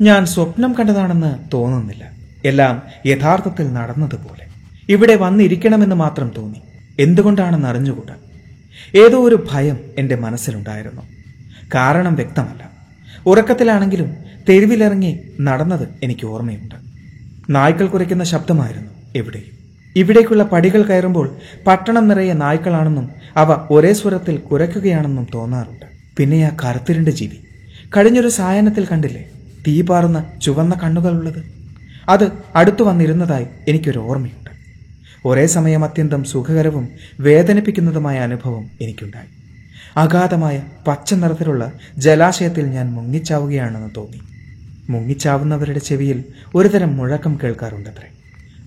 [0.00, 2.17] ഞാൻ സ്വപ്നം കണ്ടതാണെന്ന് തോന്നുന്നില്ല.
[2.44, 4.46] എല്ലാം യഥാർത്ഥത്തിൽ നടന്നതുപോലെ.
[4.88, 6.62] ഇവിടെ വന്നിരിക്കണമെന്ന് മാത്രം തോന്നി.
[6.98, 8.14] എന്തുകൊണ്ടാണെന്ന് അറിഞ്ഞുകൂടാ?
[8.94, 11.02] ഏതോ ഒരു ഭയം എന്റെ മനസ്സിലുണ്ടായിരുന്നു.
[11.74, 12.70] കാരണം വ്യക്തമല്ല.
[13.26, 14.16] ഉറക്കത്തിലാണെങ്കിലും
[14.48, 16.74] തെരുവിലിറങ്ങി നടന്നത് എനിക്ക് ഓർമ്മയുണ്ട്.
[17.50, 19.58] നായ്ക്കൾ കുരയ്ക്കുന്ന ശബ്ദമായിരുന്നു എവിടെയും.
[19.96, 25.86] ഇവിടേക്കുള്ള പടികൾ കയറുമ്പോൾ പട്ടണം നിറയെ നായ്ക്കളാണെന്നും അവ ഒരേ സ്വരത്തിൽ കുരയ്ക്കുകയാണെന്നും തോന്നാറുണ്ട്.
[26.16, 27.36] പിന്നെ ആ കറുത്തിരണ്ട ജീവി.
[27.96, 29.30] കഴിഞ്ഞൊരു സായനത്തിൽ കണ്ടില്ലേ?
[29.66, 31.57] തീ പാറുന്ന ചുവന്ന കണ്ണുകളുള്ളത്?
[32.08, 34.50] അത് അടുത്തു വന്നിരുന്നതായി എനിക്കൊരു ഓർമ്മയുണ്ട്.
[35.24, 36.88] ഒരേ സമയം അത്യന്തം സുഖകരവും
[37.20, 39.26] വേദനിപ്പിക്കുന്നതുമായ അനുഭവം എനിക്കുണ്ടായി.
[39.96, 44.20] അഗാധമായ പച്ച നിറത്തിലുള്ള ജലാശയത്തിൽ ഞാൻ മുങ്ങിച്ചാവുകയാണെന്ന് തോന്നി.
[44.90, 48.08] മുങ്ങിച്ചാവുന്നവരുടെ ചെവിയിൽ ഒരുതരം മുഴക്കം കേൾക്കാറുണ്ടത്രേ.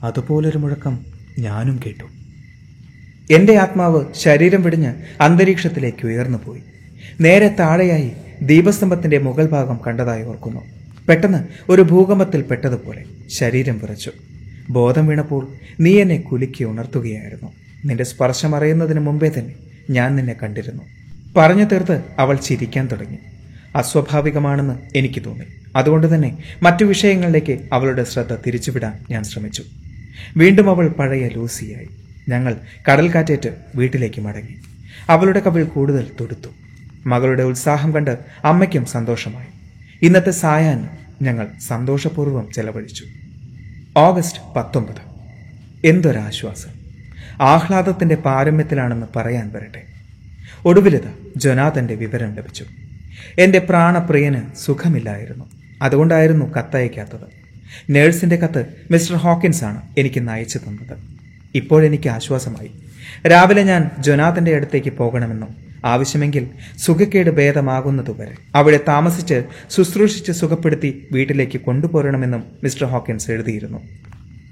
[0.03, 0.99] അതുപോലൊരു മുഴക്കം
[1.39, 2.03] ഞാനും കേട്ടു.
[3.33, 6.61] എന്റെ ആത്മാവ് ശരീരം വിടിഞ്ഞ് അന്തരീക്ഷത്തിലേക്ക് ഉയർന്നു പോയി
[7.21, 10.80] നേരെ താഴെയായി ദീപസ്തംഭത്തിന്റെ മുകൾ ഭാഗം കണ്ടതായി ഓർക്കുന്നു.
[11.11, 14.11] പെട്ടെന്ന് ഒരു ഭൂകമ്പത്തിൽ പെട്ടതുപോലെ ശരീരം വിറച്ചു.
[14.69, 15.47] ബോധം വീണപ്പോൾ
[15.79, 17.53] നീ എന്നെ കുലുക്കി ഉണർത്തുകയായിരുന്നു.
[17.85, 19.53] നിന്റെ സ്പർശം അറിയുന്നതിന് മുമ്പേ തന്നെ
[19.89, 20.83] ഞാൻ നിന്നെ കണ്ടിരുന്നു.
[21.37, 23.17] പറഞ്ഞു തീർത്ത് അവൾ ചിരിക്കാൻ തുടങ്ങി.
[23.75, 25.45] അസ്വാഭാവികമാണെന്ന് എനിക്ക് തോന്നി.
[25.75, 29.63] അതുകൊണ്ട് തന്നെ മറ്റു വിഷയങ്ങളിലേക്ക് അവളുടെ ശ്രദ്ധ തിരിച്ചുവിടാൻ ഞാൻ ശ്രമിച്ചു.
[30.37, 31.87] വീണ്ടും അവൾ പഴയ ലൂസിയായി.
[32.29, 32.57] ഞങ്ങൾ
[32.91, 34.55] കടൽ കാറ്റേറ്റ് വീട്ടിലേക്ക് മടങ്ങി.
[35.09, 36.47] അവളുടെ കവിൾ കൂടുതൽ തൊടുത്തു.
[37.05, 39.47] മകളുടെ ഉത്സാഹം കണ്ട് അമ്മയ്ക്കും സന്തോഷമായി.
[40.01, 43.05] ഇന്നത്തെ സായാഹ്നം ഞങ്ങൾ സന്തോഷപൂർവം ചെലവഴിച്ചു.
[43.97, 45.01] ഓഗസ്റ്റ് പത്തൊമ്പത്.
[45.87, 46.69] എന്തൊരാശ്വാസം.
[47.41, 49.83] ആഹ്ലാദത്തിന്റെ പാരമ്യത്തിലാണെന്ന് പറയാൻ വരട്ടെ.
[50.65, 52.65] ഒടുവിലിത് ജൊനാഥന്റെ വിവരം ലഭിച്ചു.
[53.39, 55.45] എന്റെ പ്രാണപ്രിയന് സുഖമില്ലായിരുന്നു.
[55.81, 57.41] അതുകൊണ്ടായിരുന്നു കത്തയക്കാത്തത്
[57.89, 60.97] നേഴ്സിന്റെ കത്ത് മിസ്റ്റർ ഹോക്കിൻസ് ആണ് എനിക്ക് നയിച്ചു തന്നത്.
[61.55, 62.71] ഇപ്പോഴെനിക്ക് ആശ്വാസമായി.
[63.27, 72.85] രാവിലെ ഞാൻ ജൊനാഥന്റെ അടുത്തേക്ക് പോകണമെന്നും ആവശ്യമെങ്കിൽ സുഖക്കേട് ഭേദമാകുന്നതുവരെ അവിടെ താമസിച്ച് ശുശ്രൂഷിച്ച് സുഖപ്പെടുത്തി വീട്ടിലേക്ക് കൊണ്ടുപോരണമെന്നും മിസ്റ്റർ
[72.85, 73.79] ഹോക്കിൻസ് എഴുതിയിരുന്നു.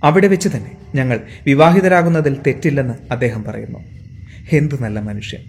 [0.03, 3.79] അവിടെ വെച്ച് തന്നെ ഞങ്ങൾ വിവാഹിതരാകുന്നതിൽ തെറ്റില്ലെന്ന് അദ്ദേഹം പറയുന്നു.
[4.51, 5.41] എന്തു നല്ല മനുഷ്യൻ.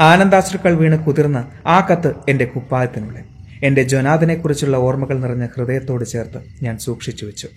[0.00, 3.22] ആനന്ദാശ്രുക്കൾ വീണ് കുതിർന്ന ആ കത്ത് എന്റെ കുപ്പായത്തിനുള്ളിൽ.
[3.62, 7.48] എന്റെ ജൊനാഥിനെക്കുറിച്ചുള്ള ഓർമ്മകൾ നിറഞ്ഞ ഹൃദയത്തോട് ചേർത്ത് ഞാൻ സൂക്ഷിച്ചു വെച്ചു.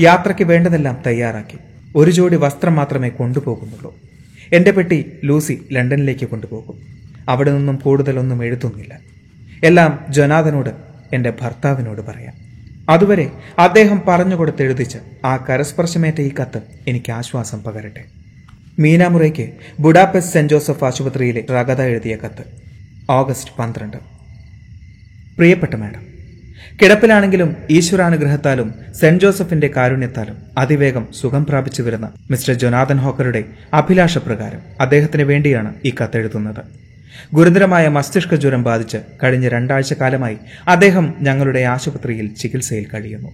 [0.00, 1.58] യാത്രയ്ക്ക് വേണ്ടതെല്ലാം തയ്യാറാക്കി.
[1.96, 3.94] ഒരു ജോഡി വസ്ത്രം മാത്രമേ കൊണ്ടുപോകുന്നുള്ളൂ.
[4.52, 7.01] എന്റെ പെട്ടി ലൂസി ലണ്ടനിലേക്ക് കൊണ്ടുപോകും.
[7.28, 8.98] അവിടെ നിന്നും കൂടുതലൊന്നും എഴുതുന്നില്ല.
[9.64, 10.70] എല്ലാം ജൊനാഥനോട്
[11.12, 12.34] എന്റെ ഭർത്താവിനോട് പറയാം.
[12.90, 18.04] അതുവരെ അദ്ദേഹം പറഞ്ഞു കൊടുത്തെഴുതിച്ച് ആ കരസ്പർശമേറ്റ ഈ കത്ത് എനിക്ക് ആശ്വാസം പകരട്ടെ.
[18.78, 22.42] മീനാമുറയ്ക്ക് ബുഡാപെസ്റ്റ് സെന്റ് ജോസഫ് ആശുപത്രിയിലെ റഗത എഴുതിയ കത്ത്.
[23.10, 23.96] ഓഗസ്റ്റ് പന്ത്രണ്ട്.
[25.38, 26.12] പ്രിയപ്പെട്ട മാഡം
[26.82, 35.74] കിടപ്പിലാണെങ്കിലും ഈശ്വരാനുഗ്രഹത്താലും സെന്റ് ജോസഫിന്റെ കാരുണ്യത്താലും അതിവേഗം സുഖം പ്രാപിച്ചു വരുന്ന മിസ്റ്റർ ജൊനാഥൻ ഹോക്കറുടെ അഭിലാഷപ്രകാരം അദ്ദേഹത്തിന് വേണ്ടിയാണ്
[35.84, 36.62] ഈ കത്തെഴുതുന്നത്
[37.34, 40.36] ഗുരുതരമായ മസ്തിഷ്ക ജ്വരം ബാധിച്ച് കഴിഞ്ഞ രണ്ടാഴ്ച കാലമായി
[40.68, 43.28] അദ്ദേഹം ഞങ്ങളുടെ ആശുപത്രിയിൽ ചികിത്സയിൽ കഴിയുന്നു.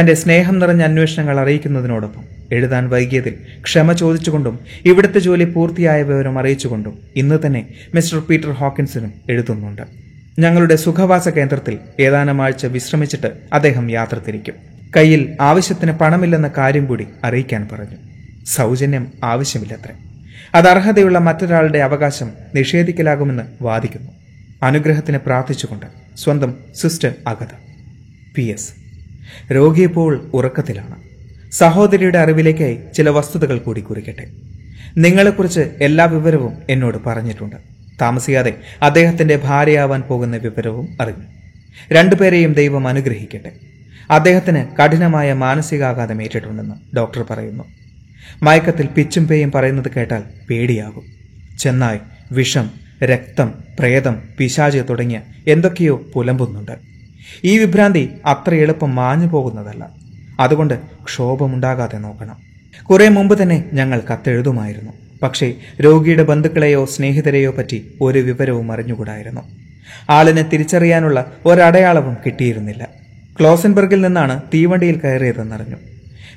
[0.00, 7.38] തന്റെ സ്നേഹം നിറഞ്ഞ അന്വേഷണങ്ങൾ അറിയിക്കുന്നതിനോടൊപ്പം എഴുതാൻ വൈകിയതിൽ ക്ഷമ ചോദിച്ചുകൊണ്ടും ഇവിടുത്തെ ജോലി പൂർത്തിയായ വിവരം അറിയിച്ചുകൊണ്ടും ഇന്ന്
[7.46, 9.82] തന്നെ മിസ്റ്റർ പീറ്റർ ഹോക്കിൻസിനും എഴുതുന്നുണ്ട്.
[10.38, 14.54] ഞങ്ങളുടെ സുഖവാസ കേന്ദ്രത്തിൽ ഏതാനും ആഴ്ച വിശ്രമിച്ചിട്ട് അദ്ദേഹം യാത്ര തിരിക്കും.
[14.96, 17.96] കയ്യിൽ ആവശ്യത്തിന് പണമില്ലെന്ന കാര്യം കൂടി അറിയിക്കാൻ പറഞ്ഞു.
[18.46, 19.94] സൗജന്യം ആവശ്യമില്ലത്രേ.
[20.54, 24.12] അത് അർഹതയുള്ള മറ്റൊരാളുടെ അവകാശം നിഷേധിക്കലാകുമെന്ന് വാദിക്കുന്നു.
[24.62, 25.86] അനുഗ്രഹത്തിന് പ്രാർത്ഥിച്ചുകൊണ്ട്
[26.16, 27.46] സ്വന്തം സിസ്റ്റർ അഗത.
[28.34, 28.42] പി.
[28.42, 28.72] എസ്.
[29.52, 30.96] രോഗിയിപ്പോൾ ഉറക്കത്തിലാണ്.
[31.52, 34.26] സഹോദരിയുടെ അറിവിലേക്കായി ചില വസ്തുതകൾ കൂടി കുറിക്കട്ടെ.
[34.96, 37.56] നിങ്ങളെക്കുറിച്ച് എല്ലാ വിവരവും എന്നോട് പറഞ്ഞിട്ടുണ്ട്.
[38.00, 41.26] താമസിയാതെ അദ്ദേഹത്തിന്റെ ഭാര്യയാവാൻ പോകുന്ന വിവരവും അറിഞ്ഞു.
[41.92, 43.52] രണ്ടുപേരെയും ദൈവം അനുഗ്രഹിക്കട്ടെ.
[44.10, 47.64] അദ്ദേഹത്തിന് കഠിനമായ മാനസികാഘാതം ഏറ്റിട്ടുണ്ടെന്ന് ഡോക്ടർ പറയുന്നു.
[48.42, 51.04] മയക്കത്തിൽ പിച്ചും പേയും പറയുന്നത് കേട്ടാൽ പേടിയാകും.
[51.58, 51.98] ചെന്നായ്
[52.32, 52.70] വിഷം
[53.04, 56.72] രക്തം പ്രേതം പിശാച് തുടങ്ങിയ എന്തൊക്കെയോ പുലമ്പുന്നുണ്ട്.
[57.44, 59.90] ഈ വിഭ്രാന്തി അത്ര എളുപ്പം മാഞ്ഞു പോകുന്നതല്ല.
[60.40, 62.36] അതുകൊണ്ട് ക്ഷോഭമുണ്ടാകാതെ നോക്കണം.
[62.84, 64.92] കുറെ മുമ്പ് തന്നെ ഞങ്ങൾ കത്തെഴുതുമായിരുന്നു.
[65.22, 69.40] പക്ഷേ രോഗിയുടെ ബന്ധുക്കളെയോ സ്നേഹിതരെയോ പറ്റി ഒരു വിവരവും അറിഞ്ഞുകൂടായിരുന്നു.
[70.10, 72.88] ആളിനെ തിരിച്ചറിയാനുള്ള ഒരടയാളവും കിട്ടിയിരുന്നില്ല.
[73.40, 75.76] ക്ലോസൻബർഗിൽ നിന്നാണ് തീവണ്ടിയിൽ കയറിയതെന്നറിഞ്ഞു.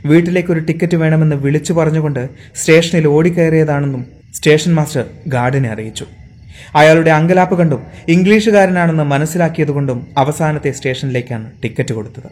[0.05, 6.05] വീട്ടിലേക്ക് ഒരു ടിക്കറ്റ് വേണമെന്ന് വിളിച്ചു പറഞ്ഞുകൊണ്ട് സ്റ്റേഷനിൽ ഓടിക്കയറിയതാണെന്നും സ്റ്റേഷൻ മാസ്റ്റർ ഗാർഡിനെ അറിയിച്ചു.
[6.75, 12.29] അയാളുടെ അങ്കലാപ്പ് കണ്ടും ഇംഗ്ലീഷുകാരനാണെന്ന് മനസ്സിലാക്കിയതുകൊണ്ടും അവസാനത്തെ സ്റ്റേഷനിലേക്കാണ് ടിക്കറ്റ് കൊടുത്തത്.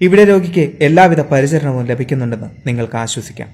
[0.00, 3.48] ഇവിടെ രോഗിക്ക് എല്ലാവിധ പരിചരണവും ലഭിക്കുന്നുണ്ടെന്ന് നിങ്ങൾക്ക് ആശ്വസിക്കാം.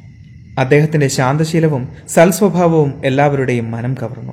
[0.59, 4.33] അദ്ദേഹത്തിന്റെ ശാന്തശീലവും സൽസ്വഭാവവും എല്ലാവരുടെയും മനം കവർന്നു.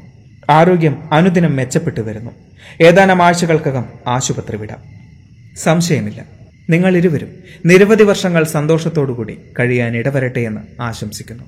[0.49, 2.31] ആരോഗ്യം അനുദിനം മെച്ചപ്പെട്ടു വരുന്നു.
[2.81, 4.77] ഏതാനും ആഴ്ചകൾക്കകം ആശുപത്രി വിടാം.
[5.63, 6.34] സംശയമില്ല.
[6.69, 7.31] നിങ്ങൾ ഇരുവരും
[7.65, 11.43] നിരവധി വർഷങ്ങൾ സന്തോഷത്തോടുകൂടി കഴിയാൻ ഇടവരട്ടെ എന്ന് ആശംസിക്കുന്നു.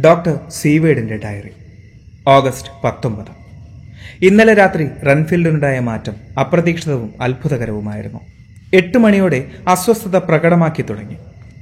[0.00, 1.50] Doctor സീവേഡിന്റെ diary.
[2.28, 3.32] ഓഗസ്റ്റ് പത്തൊമ്പത്.
[4.24, 8.20] ഇന്നലെ രാത്രി റൺഫീൽഡിനുണ്ടായ മാറ്റം അപ്രതീക്ഷിതവും അത്ഭുതകരവുമായിരുന്നു.
[8.74, 11.16] എട്ട് മണിയോടെ അസ്വസ്ഥത പ്രകടമാക്കി തുടങ്ങി.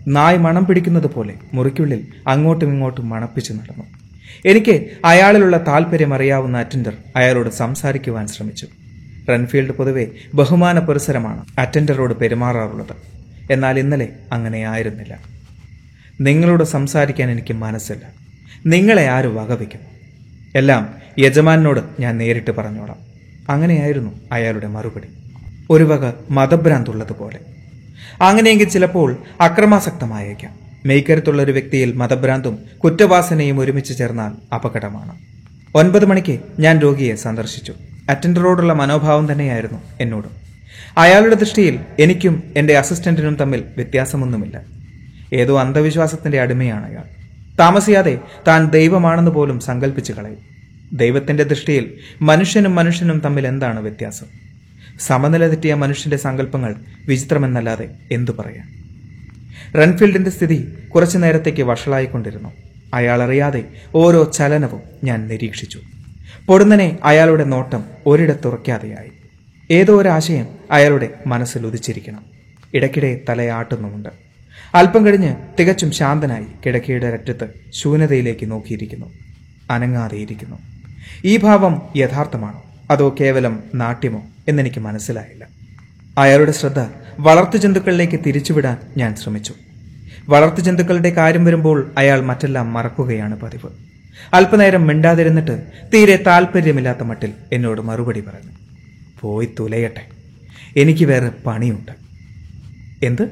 [0.08, 3.84] നായ് മണം പിടിക്കുന്നത് പോലെ മുറിക്കുള്ളിൽ അങ്ങോട്ടും ഇങ്ങോട്ടും മണപ്പിച്ചു നടന്നു.
[4.46, 8.66] എനിക്ക് അയാളിലുള്ള താല്പര്യം അറിയാവുന്ന അറ്റൻഡർ അയാളോട് സംസാരിക്കുവാൻ ശ്രമിച്ചു.
[9.28, 12.96] റൺഫീൽഡ് പൊതുവെ ബഹുമാന പുരസരമാണ് അറ്റൻഡറോട് പെരുമാറാറുള്ളത്.
[13.52, 15.18] എന്നാൽ ഇന്നലെ അങ്ങനെ ആയിരുന്നില്ല.
[16.20, 18.02] നിങ്ങളോട് സംസാരിക്കാൻ എനിക്ക് മനസ്സില്ല.
[18.66, 19.80] നിങ്ങളെ ആര് വകവയ്ക്കും
[20.54, 22.96] എല്ലാം യജമാനോട് ഞാൻ നേരിട്ട് പറഞ്ഞോളാം.
[23.50, 25.08] അങ്ങനെയായിരുന്നു അയാളുടെ മറുപടി.
[25.70, 27.38] ഒരു വക മതഭ്രാന്തുള്ളതുപോലെ.
[28.22, 30.62] അങ്ങനെയെങ്കിൽ ചിലപ്പോൾ അക്രമാസക്തമായേക്കാം.
[30.86, 35.18] മെയ്ക്കരുത്തുള്ള ഒരു വ്യക്തിയിൽ മതഭ്രാന്തും കുറ്റവാസനയും ഒരുമിച്ച് ചേർന്നാൽ അപകടമാണ്.
[35.74, 37.74] ഒൻപത് മണിക്ക് ഞാൻ രോഗിയെ സന്ദർശിച്ചു.
[38.10, 40.30] അറ്റൻഡറോടുള്ള മനോഭാവം തന്നെയായിരുന്നു എന്നോടും.
[40.98, 44.60] അയാളുടെ ദൃഷ്ടിയിൽ എനിക്കും എന്റെ അസിസ്റ്റന്റിനും തമ്മിൽ വ്യത്യാസമൊന്നുമില്ല.
[45.32, 47.04] ഏതോ അന്ധവിശ്വാസത്തിന്റെ അടിമയാണ് അയാൾ.
[47.58, 50.38] താമസിയാതെ താൻ ദൈവമാണെന്ന് പോലും സങ്കല്പിച്ചു കളയും.
[50.92, 54.26] ദൈവത്തിന്റെ ദൃഷ്ടിയിൽ മനുഷ്യനും മനുഷ്യനും തമ്മിൽ എന്താണ് വ്യത്യാസം?
[55.00, 56.74] സമനില തെറ്റിയ മനുഷ്യന്റെ സങ്കല്പങ്ങൾ
[57.06, 58.82] വിചിത്രമെന്നല്ലാതെ എന്തു പറയാൻ?
[59.80, 62.48] റൺഫീൽഡിന്റെ സ്ഥിതി കുറച്ചു നേരത്തേക്ക് വഷളായിക്കൊണ്ടിരുന്നു.
[62.94, 65.80] അയാൾ അറിയാതെ ഓരോ ചലനവും ഞാൻ നിരീക്ഷിച്ചു.
[66.46, 69.12] പൊടുന്നനെ അയാളുടെ നോട്ടം ഒരിടത്തുറയ്ക്കാതെയായി
[69.70, 72.24] ഏതോ ഒരാശയം അയാളുടെ മനസ്സിൽ ഉദിച്ചിരിക്കണം.
[72.74, 74.08] ഇടയ്ക്കിടെ തലയാട്ടുന്നുമുണ്ട്.
[74.74, 79.06] അല്പം കഴിഞ്ഞ് തികച്ചും ശാന്തനായി കിടക്കയുടെ അറ്റത്ത് ശൂന്യതയിലേക്ക് നോക്കിയിരിക്കുന്നു.
[79.70, 80.56] അനങ്ങാതെയിരിക്കുന്നു
[81.24, 82.64] ഈ ഭാവം യഥാർത്ഥമാണോ?
[82.90, 85.46] അതോ കേവലം നാട്യമോ എന്നെനിക്ക് മനസ്സിലായില്ല.
[86.18, 86.86] അയാളുടെ ശ്രദ്ധ
[87.20, 89.54] വളർത്തു ജന്തുക്കളിലേക്ക് തിരിച്ചുവിടാൻ ഞാൻ ശ്രമിച്ചു.
[90.28, 93.91] വളർത്തു ജന്തുക്കളുടെ കാര്യം വരുമ്പോൾ അയാൾ മറ്റെല്ലാം മറക്കുകയാണ് പതിവ്.
[94.34, 95.62] അല്പനേരം മിണ്ടാതിരുന്നിട്ട്
[95.94, 98.50] തീരെ താല്പര്യമില്ലാത്ത മട്ടിൽ എന്നോട് മറുപടി പറഞ്ഞു.
[99.20, 100.06] പോയി തുലയട്ടെ.
[100.76, 101.92] എനിക്ക് വേറെ പണിയുണ്ട്.
[103.06, 103.28] എന്ത്?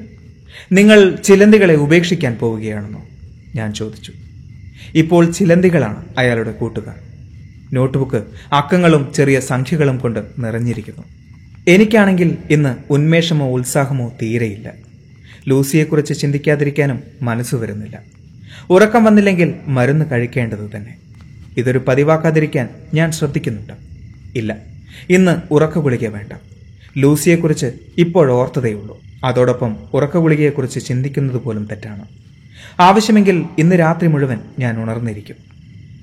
[0.71, 3.05] നിങ്ങൾ ചിലന്തികളെ ഉപേക്ഷിക്കാൻ പോവുകയാണെന്നോ?
[3.55, 4.13] ഞാൻ ചോദിച്ചു.
[4.95, 6.95] ഇപ്പോൾ ചിലന്തികളാണ് അയാളുടെ കൂട്ടുകാർ.
[7.73, 11.03] നോട്ട്ബുക്ക് അക്കങ്ങളും ചെറിയ സംഖ്യകളും കൊണ്ട് നിറഞ്ഞിരിക്കുന്നു.
[11.67, 14.71] എനിക്കാണെങ്കിൽ ഇന്ന് ഉന്മേഷമോ ഉത്സാഹമോ തീരെയില്ല.
[15.47, 18.20] ലൂസിയെക്കുറിച്ച് ചിന്തിക്കാതിരിക്കാനും മനസ്സ് വരുന്നില്ല.
[18.69, 20.95] ഉറക്കം വന്നില്ലെങ്കിൽ മരുന്ന് കഴിക്കേണ്ടത് തന്നെ.
[21.57, 23.73] ഇതൊരു പതിവാക്കാതിരിക്കാൻ ഞാൻ ശ്രദ്ധിക്കുന്നുണ്ട്.
[24.35, 24.57] ഇല്ല
[25.09, 26.33] ഇന്ന് ഉറക്ക ഗുളിക വേണ്ട.
[26.97, 32.05] ലൂസിയെക്കുറിച്ച് ഇപ്പോഴോർത്തതേയുള്ളൂ അതോടൊപ്പം ഉറക്ക ഗുളികയെക്കുറിച്ച് ചിന്തിക്കുന്നത് പോലും തെറ്റാണ്.
[32.79, 35.35] ആവശ്യമെങ്കിൽ ഇന്ന് രാത്രി മുഴുവൻ ഞാൻ ഉണർന്നിരിക്കും.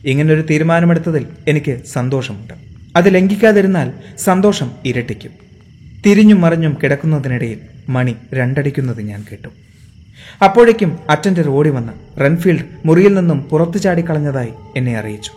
[0.05, 2.55] ഇങ്ങനൊരു തീരുമാനമെടുത്തതിൽ എനിക്ക് സന്തോഷമുണ്ട്.
[2.97, 5.31] അത് ലംഘിക്കാതിരുന്നാൽ സന്തോഷം ഇരട്ടിക്കും.
[6.07, 7.59] തിരിഞ്ഞും മറിഞ്ഞും കിടക്കുന്നതിനിടയിൽ
[7.89, 9.49] മണി രണ്ടടിക്കുന്നത് ഞാൻ കേട്ടു.
[10.45, 15.33] അപ്പോഴേക്കും അറ്റൻഡർ ഓടി വന്ന് റൺഫീൽഡ് മുറിയിൽ നിന്നും പുറത്തു ചാടിക്കളഞ്ഞതായി എന്നെ അറിയിച്ചു.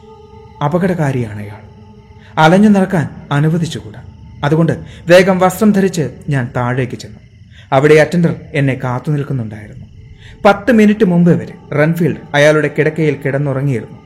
[0.66, 1.62] അപകടകാരിയാണ് അയാൾ
[2.38, 4.02] അലഞ്ഞു നടക്കാൻ അനുവദിച്ചുകൂടാ.
[4.44, 4.74] അതുകൊണ്ട്
[5.08, 7.20] വേഗം വസ്ത്രം ധരിച്ച് ഞാൻ താഴേക്ക് ചെന്നു.
[7.72, 9.86] അവിടെ അറ്റൻഡർ എന്നെ കാത്തു നിൽക്കുന്നുണ്ടായിരുന്നു.
[10.46, 13.98] പത്ത് മിനിറ്റ് മുമ്പ് വരെ റൺഫീൽഡ് അയാളുടെ കിടക്കയിൽ കിടന്നുറങ്ങിയിരുന്നു.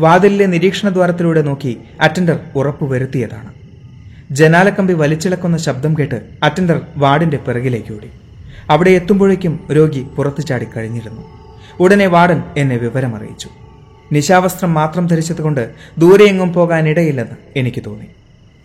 [0.00, 3.52] വാതിലിലെ നിരീക്ഷണ ദ്വാരത്തിലൂടെ നോക്കി അറ്റൻഡർ ഉറപ്പുവരുത്തിയതാണ്
[4.30, 8.10] ജനാലക്കമ്പി വലിച്ചിളക്കുന്ന ശബ്ദം കേട്ട് അറ്റൻഡർ വാർഡിന്റെ പിറകിലേക്ക് ഓടി.
[8.70, 11.22] അവിടെ എത്തുമ്പോഴേക്കും രോഗി പുറത്തു ചാടി കഴിഞ്ഞിരുന്നു.
[11.80, 13.48] ഉടനെ വാർഡൻ എന്നെ വിവരമറിയിച്ചു.
[14.12, 18.06] നിശാവസ്ത്രം മാത്രം ധരിച്ചതുകൊണ്ട് ദൂരെയെങ്ങും പോകാനിടയില്ലെന്ന് എനിക്ക് തോന്നി.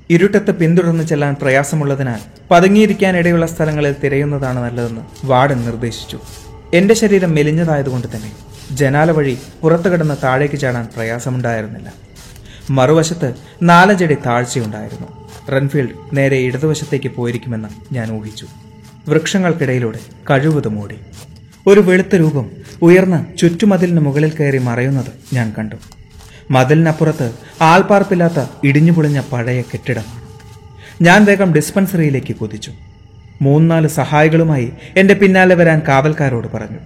[0.09, 2.19] ഇരുട്ടത്ത് പിന്തുടർന്ന് ചെല്ലാൻ പ്രയാസമുള്ളതിനാൽ
[2.51, 6.19] പതുങ്ങിയിരിക്കാനിടയുള്ള സ്ഥലങ്ങളിൽ തിരയുന്നതാണ് നല്ലതെന്ന് വാർഡൻ നിർദ്ദേശിച്ചു.
[6.73, 8.31] എന്റെ ശരീരം മെലിഞ്ഞതായതുകൊണ്ട് തന്നെ
[8.71, 11.93] ജനാല വഴി പുറത്തു കിടന്ന് താഴേക്ക് ചാടാൻ പ്രയാസമുണ്ടായിരുന്നില്ല.
[12.69, 13.33] മറുവശത്ത്
[13.63, 15.07] നാലഞ്ചടി താഴ്ചയുണ്ടായിരുന്നു.
[15.51, 18.47] റൺഫീൽഡ് നേരെ ഇടതുവശത്തേക്ക് പോയിരിക്കുമെന്ന് ഞാൻ ഊഹിച്ചു.
[19.09, 20.95] വൃക്ഷങ്ങൾക്കിടയിലൂടെ കഴിവത് മൂടി.
[21.67, 25.75] ഒരു വെളുത്ത രൂപം ഉയർന്ന ചുറ്റുമതിലിന് മുകളിൽ കയറി മറയുന്നത് ഞാൻ കണ്ടു.
[26.51, 30.21] മതിലിനപ്പുറത്ത് ആൾപ്പാർപ്പില്ലാത്ത ഇടിഞ്ഞുപൊളിഞ്ഞ പഴയ കെട്ടിടമാണ്
[31.03, 32.71] ഞാൻ വേഗം ഡിസ്പെൻസറിയിലേക്ക് കുതിച്ചു.
[33.41, 36.77] മൂന്നാൽ സഹായികളുമായി എന്റെ പിന്നാലെ വരാൻ കാവൽക്കാരോട് പറഞ്ഞു.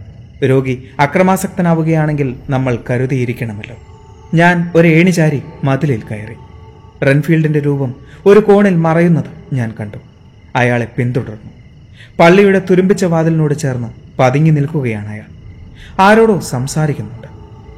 [0.46, 3.76] രോഗി അക്രമാസക്തനാവുകയാണെങ്കിൽ നമ്മൾ കരുതിയിരിക്കണമല്ലോ.
[4.34, 6.36] ഞാൻ ഒരു ഏണിചാരി മതിലിൽ കയറി.
[7.06, 9.98] റൺഫീൽഡിന്റെ രൂപം ഒരു കോണിൽ മറയുന്നത് ഞാൻ കണ്ടു.
[10.56, 11.55] അയാളെ പിന്തുടർന്നു.
[12.20, 13.88] പള്ളിയുടെ തുരുമ്പിച്ച വാതിലിനോട് ചേർന്ന്
[14.20, 15.26] പതുങ്ങി നിൽക്കുകയാണ് അയാൾ.
[16.02, 17.28] ആരോടോ സംസാരിക്കുന്നുണ്ട്.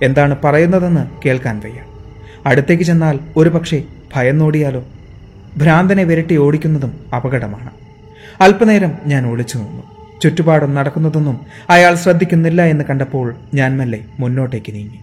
[0.06, 1.80] എന്താണ് പറയുന്നതെന്ന് കേൾക്കാൻ വയ്യ.
[2.46, 3.84] അടുത്തേക്ക് ചെന്നാൽ ഒരു പക്ഷേ
[4.16, 4.84] ഭയന്നോടിയാലോ
[5.58, 7.70] ഭ്രാന്തനെ വിരട്ടി ഓടിക്കുന്നതും അപകടമാണ്.
[8.42, 9.84] അല്പനേരം ഞാൻ ഒളിച്ചു നിന്നു.
[10.24, 15.00] ചുറ്റുപാടും നടക്കുന്നതൊന്നും അയാൾ ശ്രദ്ധിക്കുന്നില്ല എന്ന് കണ്ടപ്പോൾ ഞാൻ മെല്ലെ മുന്നോട്ടേക്ക് നീങ്ങി.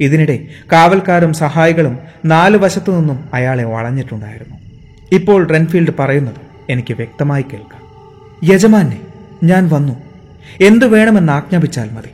[0.00, 0.38] ഇതിനിടെ
[0.72, 4.56] കാവൽക്കാരും സഹായികളും നാല് വശത്തു നിന്നും അയാളെ വളഞ്ഞിട്ടുണ്ടായിരുന്നു.
[5.12, 6.36] ഇപ്പോൾ റെൻഫീൽഡ് പറയുന്നത്
[6.70, 7.75] എനിക്ക് വ്യക്തമായി കേൾക്കാം.
[8.44, 9.00] യജമാനെ
[9.44, 9.92] ഞാൻ വന്നു.
[10.60, 12.10] എന്തു വേണമെന്ന് ആജ്ഞാപിച്ചാൽ മതി.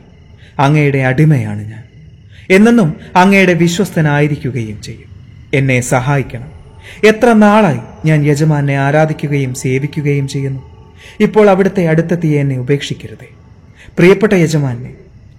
[0.59, 1.83] അങ്ങയുടെ അടിമയാണ് ഞാൻ.
[2.49, 5.13] എന്നെന്നും അങ്ങയുടെ വിശ്വസ്തനായിരിക്കുകയും ചെയ്യും.
[5.53, 6.51] എന്നെ സഹായിക്കണം.
[7.03, 10.61] എത്ര നാളായി ഞാൻ യജമാനെ ആരാധിക്കുകയും സേവിക്കുകയും ചെയ്യുന്നു.
[11.19, 13.27] ഇപ്പോൾ അവിടുത്തെ അടുത്തെത്തിയ എന്നെ ഉപേക്ഷിക്കരുതേ.
[13.97, 14.93] പ്രിയപ്പെട്ട യജമാനെ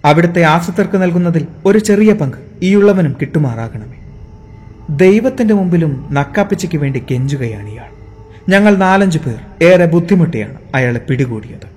[0.05, 3.97] അവിടുത്തെ ആസത്തർക്ക് നൽകുന്നതിൽ ഒരു ചെറിയ പങ്ക് ഈയുള്ളവനും കിട്ടുമാറാകണമേ.
[4.89, 7.94] ദൈവത്തിന്റെ മുമ്പിലും നക്കാപ്പിച്ചയ്ക്ക് വേണ്ടി കെഞ്ചുകയാണ് ഇയാൾ.
[8.49, 11.67] ഞങ്ങൾ നാലഞ്ചു പേർ ഏറെ ബുദ്ധിമുട്ടിയാണ് അയാളെ പിടികൂടിയത്.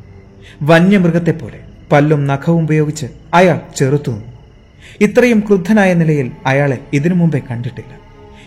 [0.62, 1.58] വന്യമൃഗത്തെപ്പോലെ
[1.92, 4.10] പല്ലും നഖവും ഉപയോഗിച്ച് അയാൾ ചെറുത്തു
[5.00, 7.98] ഇത്രയും ക്രുദ്ധനായ നിലയിൽ അയാളെ ഇതിനു മുമ്പേ കണ്ടിട്ടില്ല.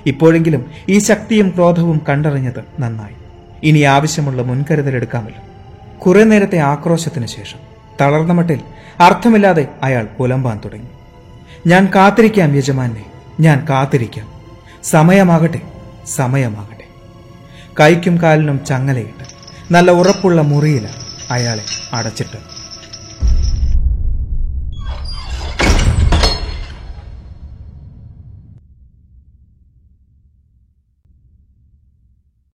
[0.05, 3.15] ഇപ്പോഴെങ്കിലും ഈ ശക്തിയും ക്രോധവും കണ്ടറിഞ്ഞത് നന്നായി.
[3.63, 5.41] ഇനി ആവശ്യമുള്ള മുൻകരുതലെടുക്കാമല്ലോ
[5.99, 7.59] കുറെ നേരത്തെ ആക്രോശത്തിന് ശേഷം
[8.01, 8.59] തളർന്ന മട്ടിൽ
[8.99, 10.87] അർത്ഥമില്ലാതെ അയാൾ പുലമ്പാൻ തുടങ്ങി.
[11.67, 13.05] ഞാൻ കാത്തിരിക്കാം യജമാനെ.
[13.39, 14.27] ഞാൻ കാത്തിരിക്കാം.
[14.83, 15.61] സമയമാകട്ടെ
[16.07, 16.70] സമയമാകട്ടെ.
[17.79, 19.25] കൈക്കും കാലിനും ചങ്ങലയിട്ട്
[19.71, 20.99] നല്ല ഉറപ്പുള്ള മുറിയിലാണ്
[21.31, 22.39] അയാളെ അടച്ചിട്ട്.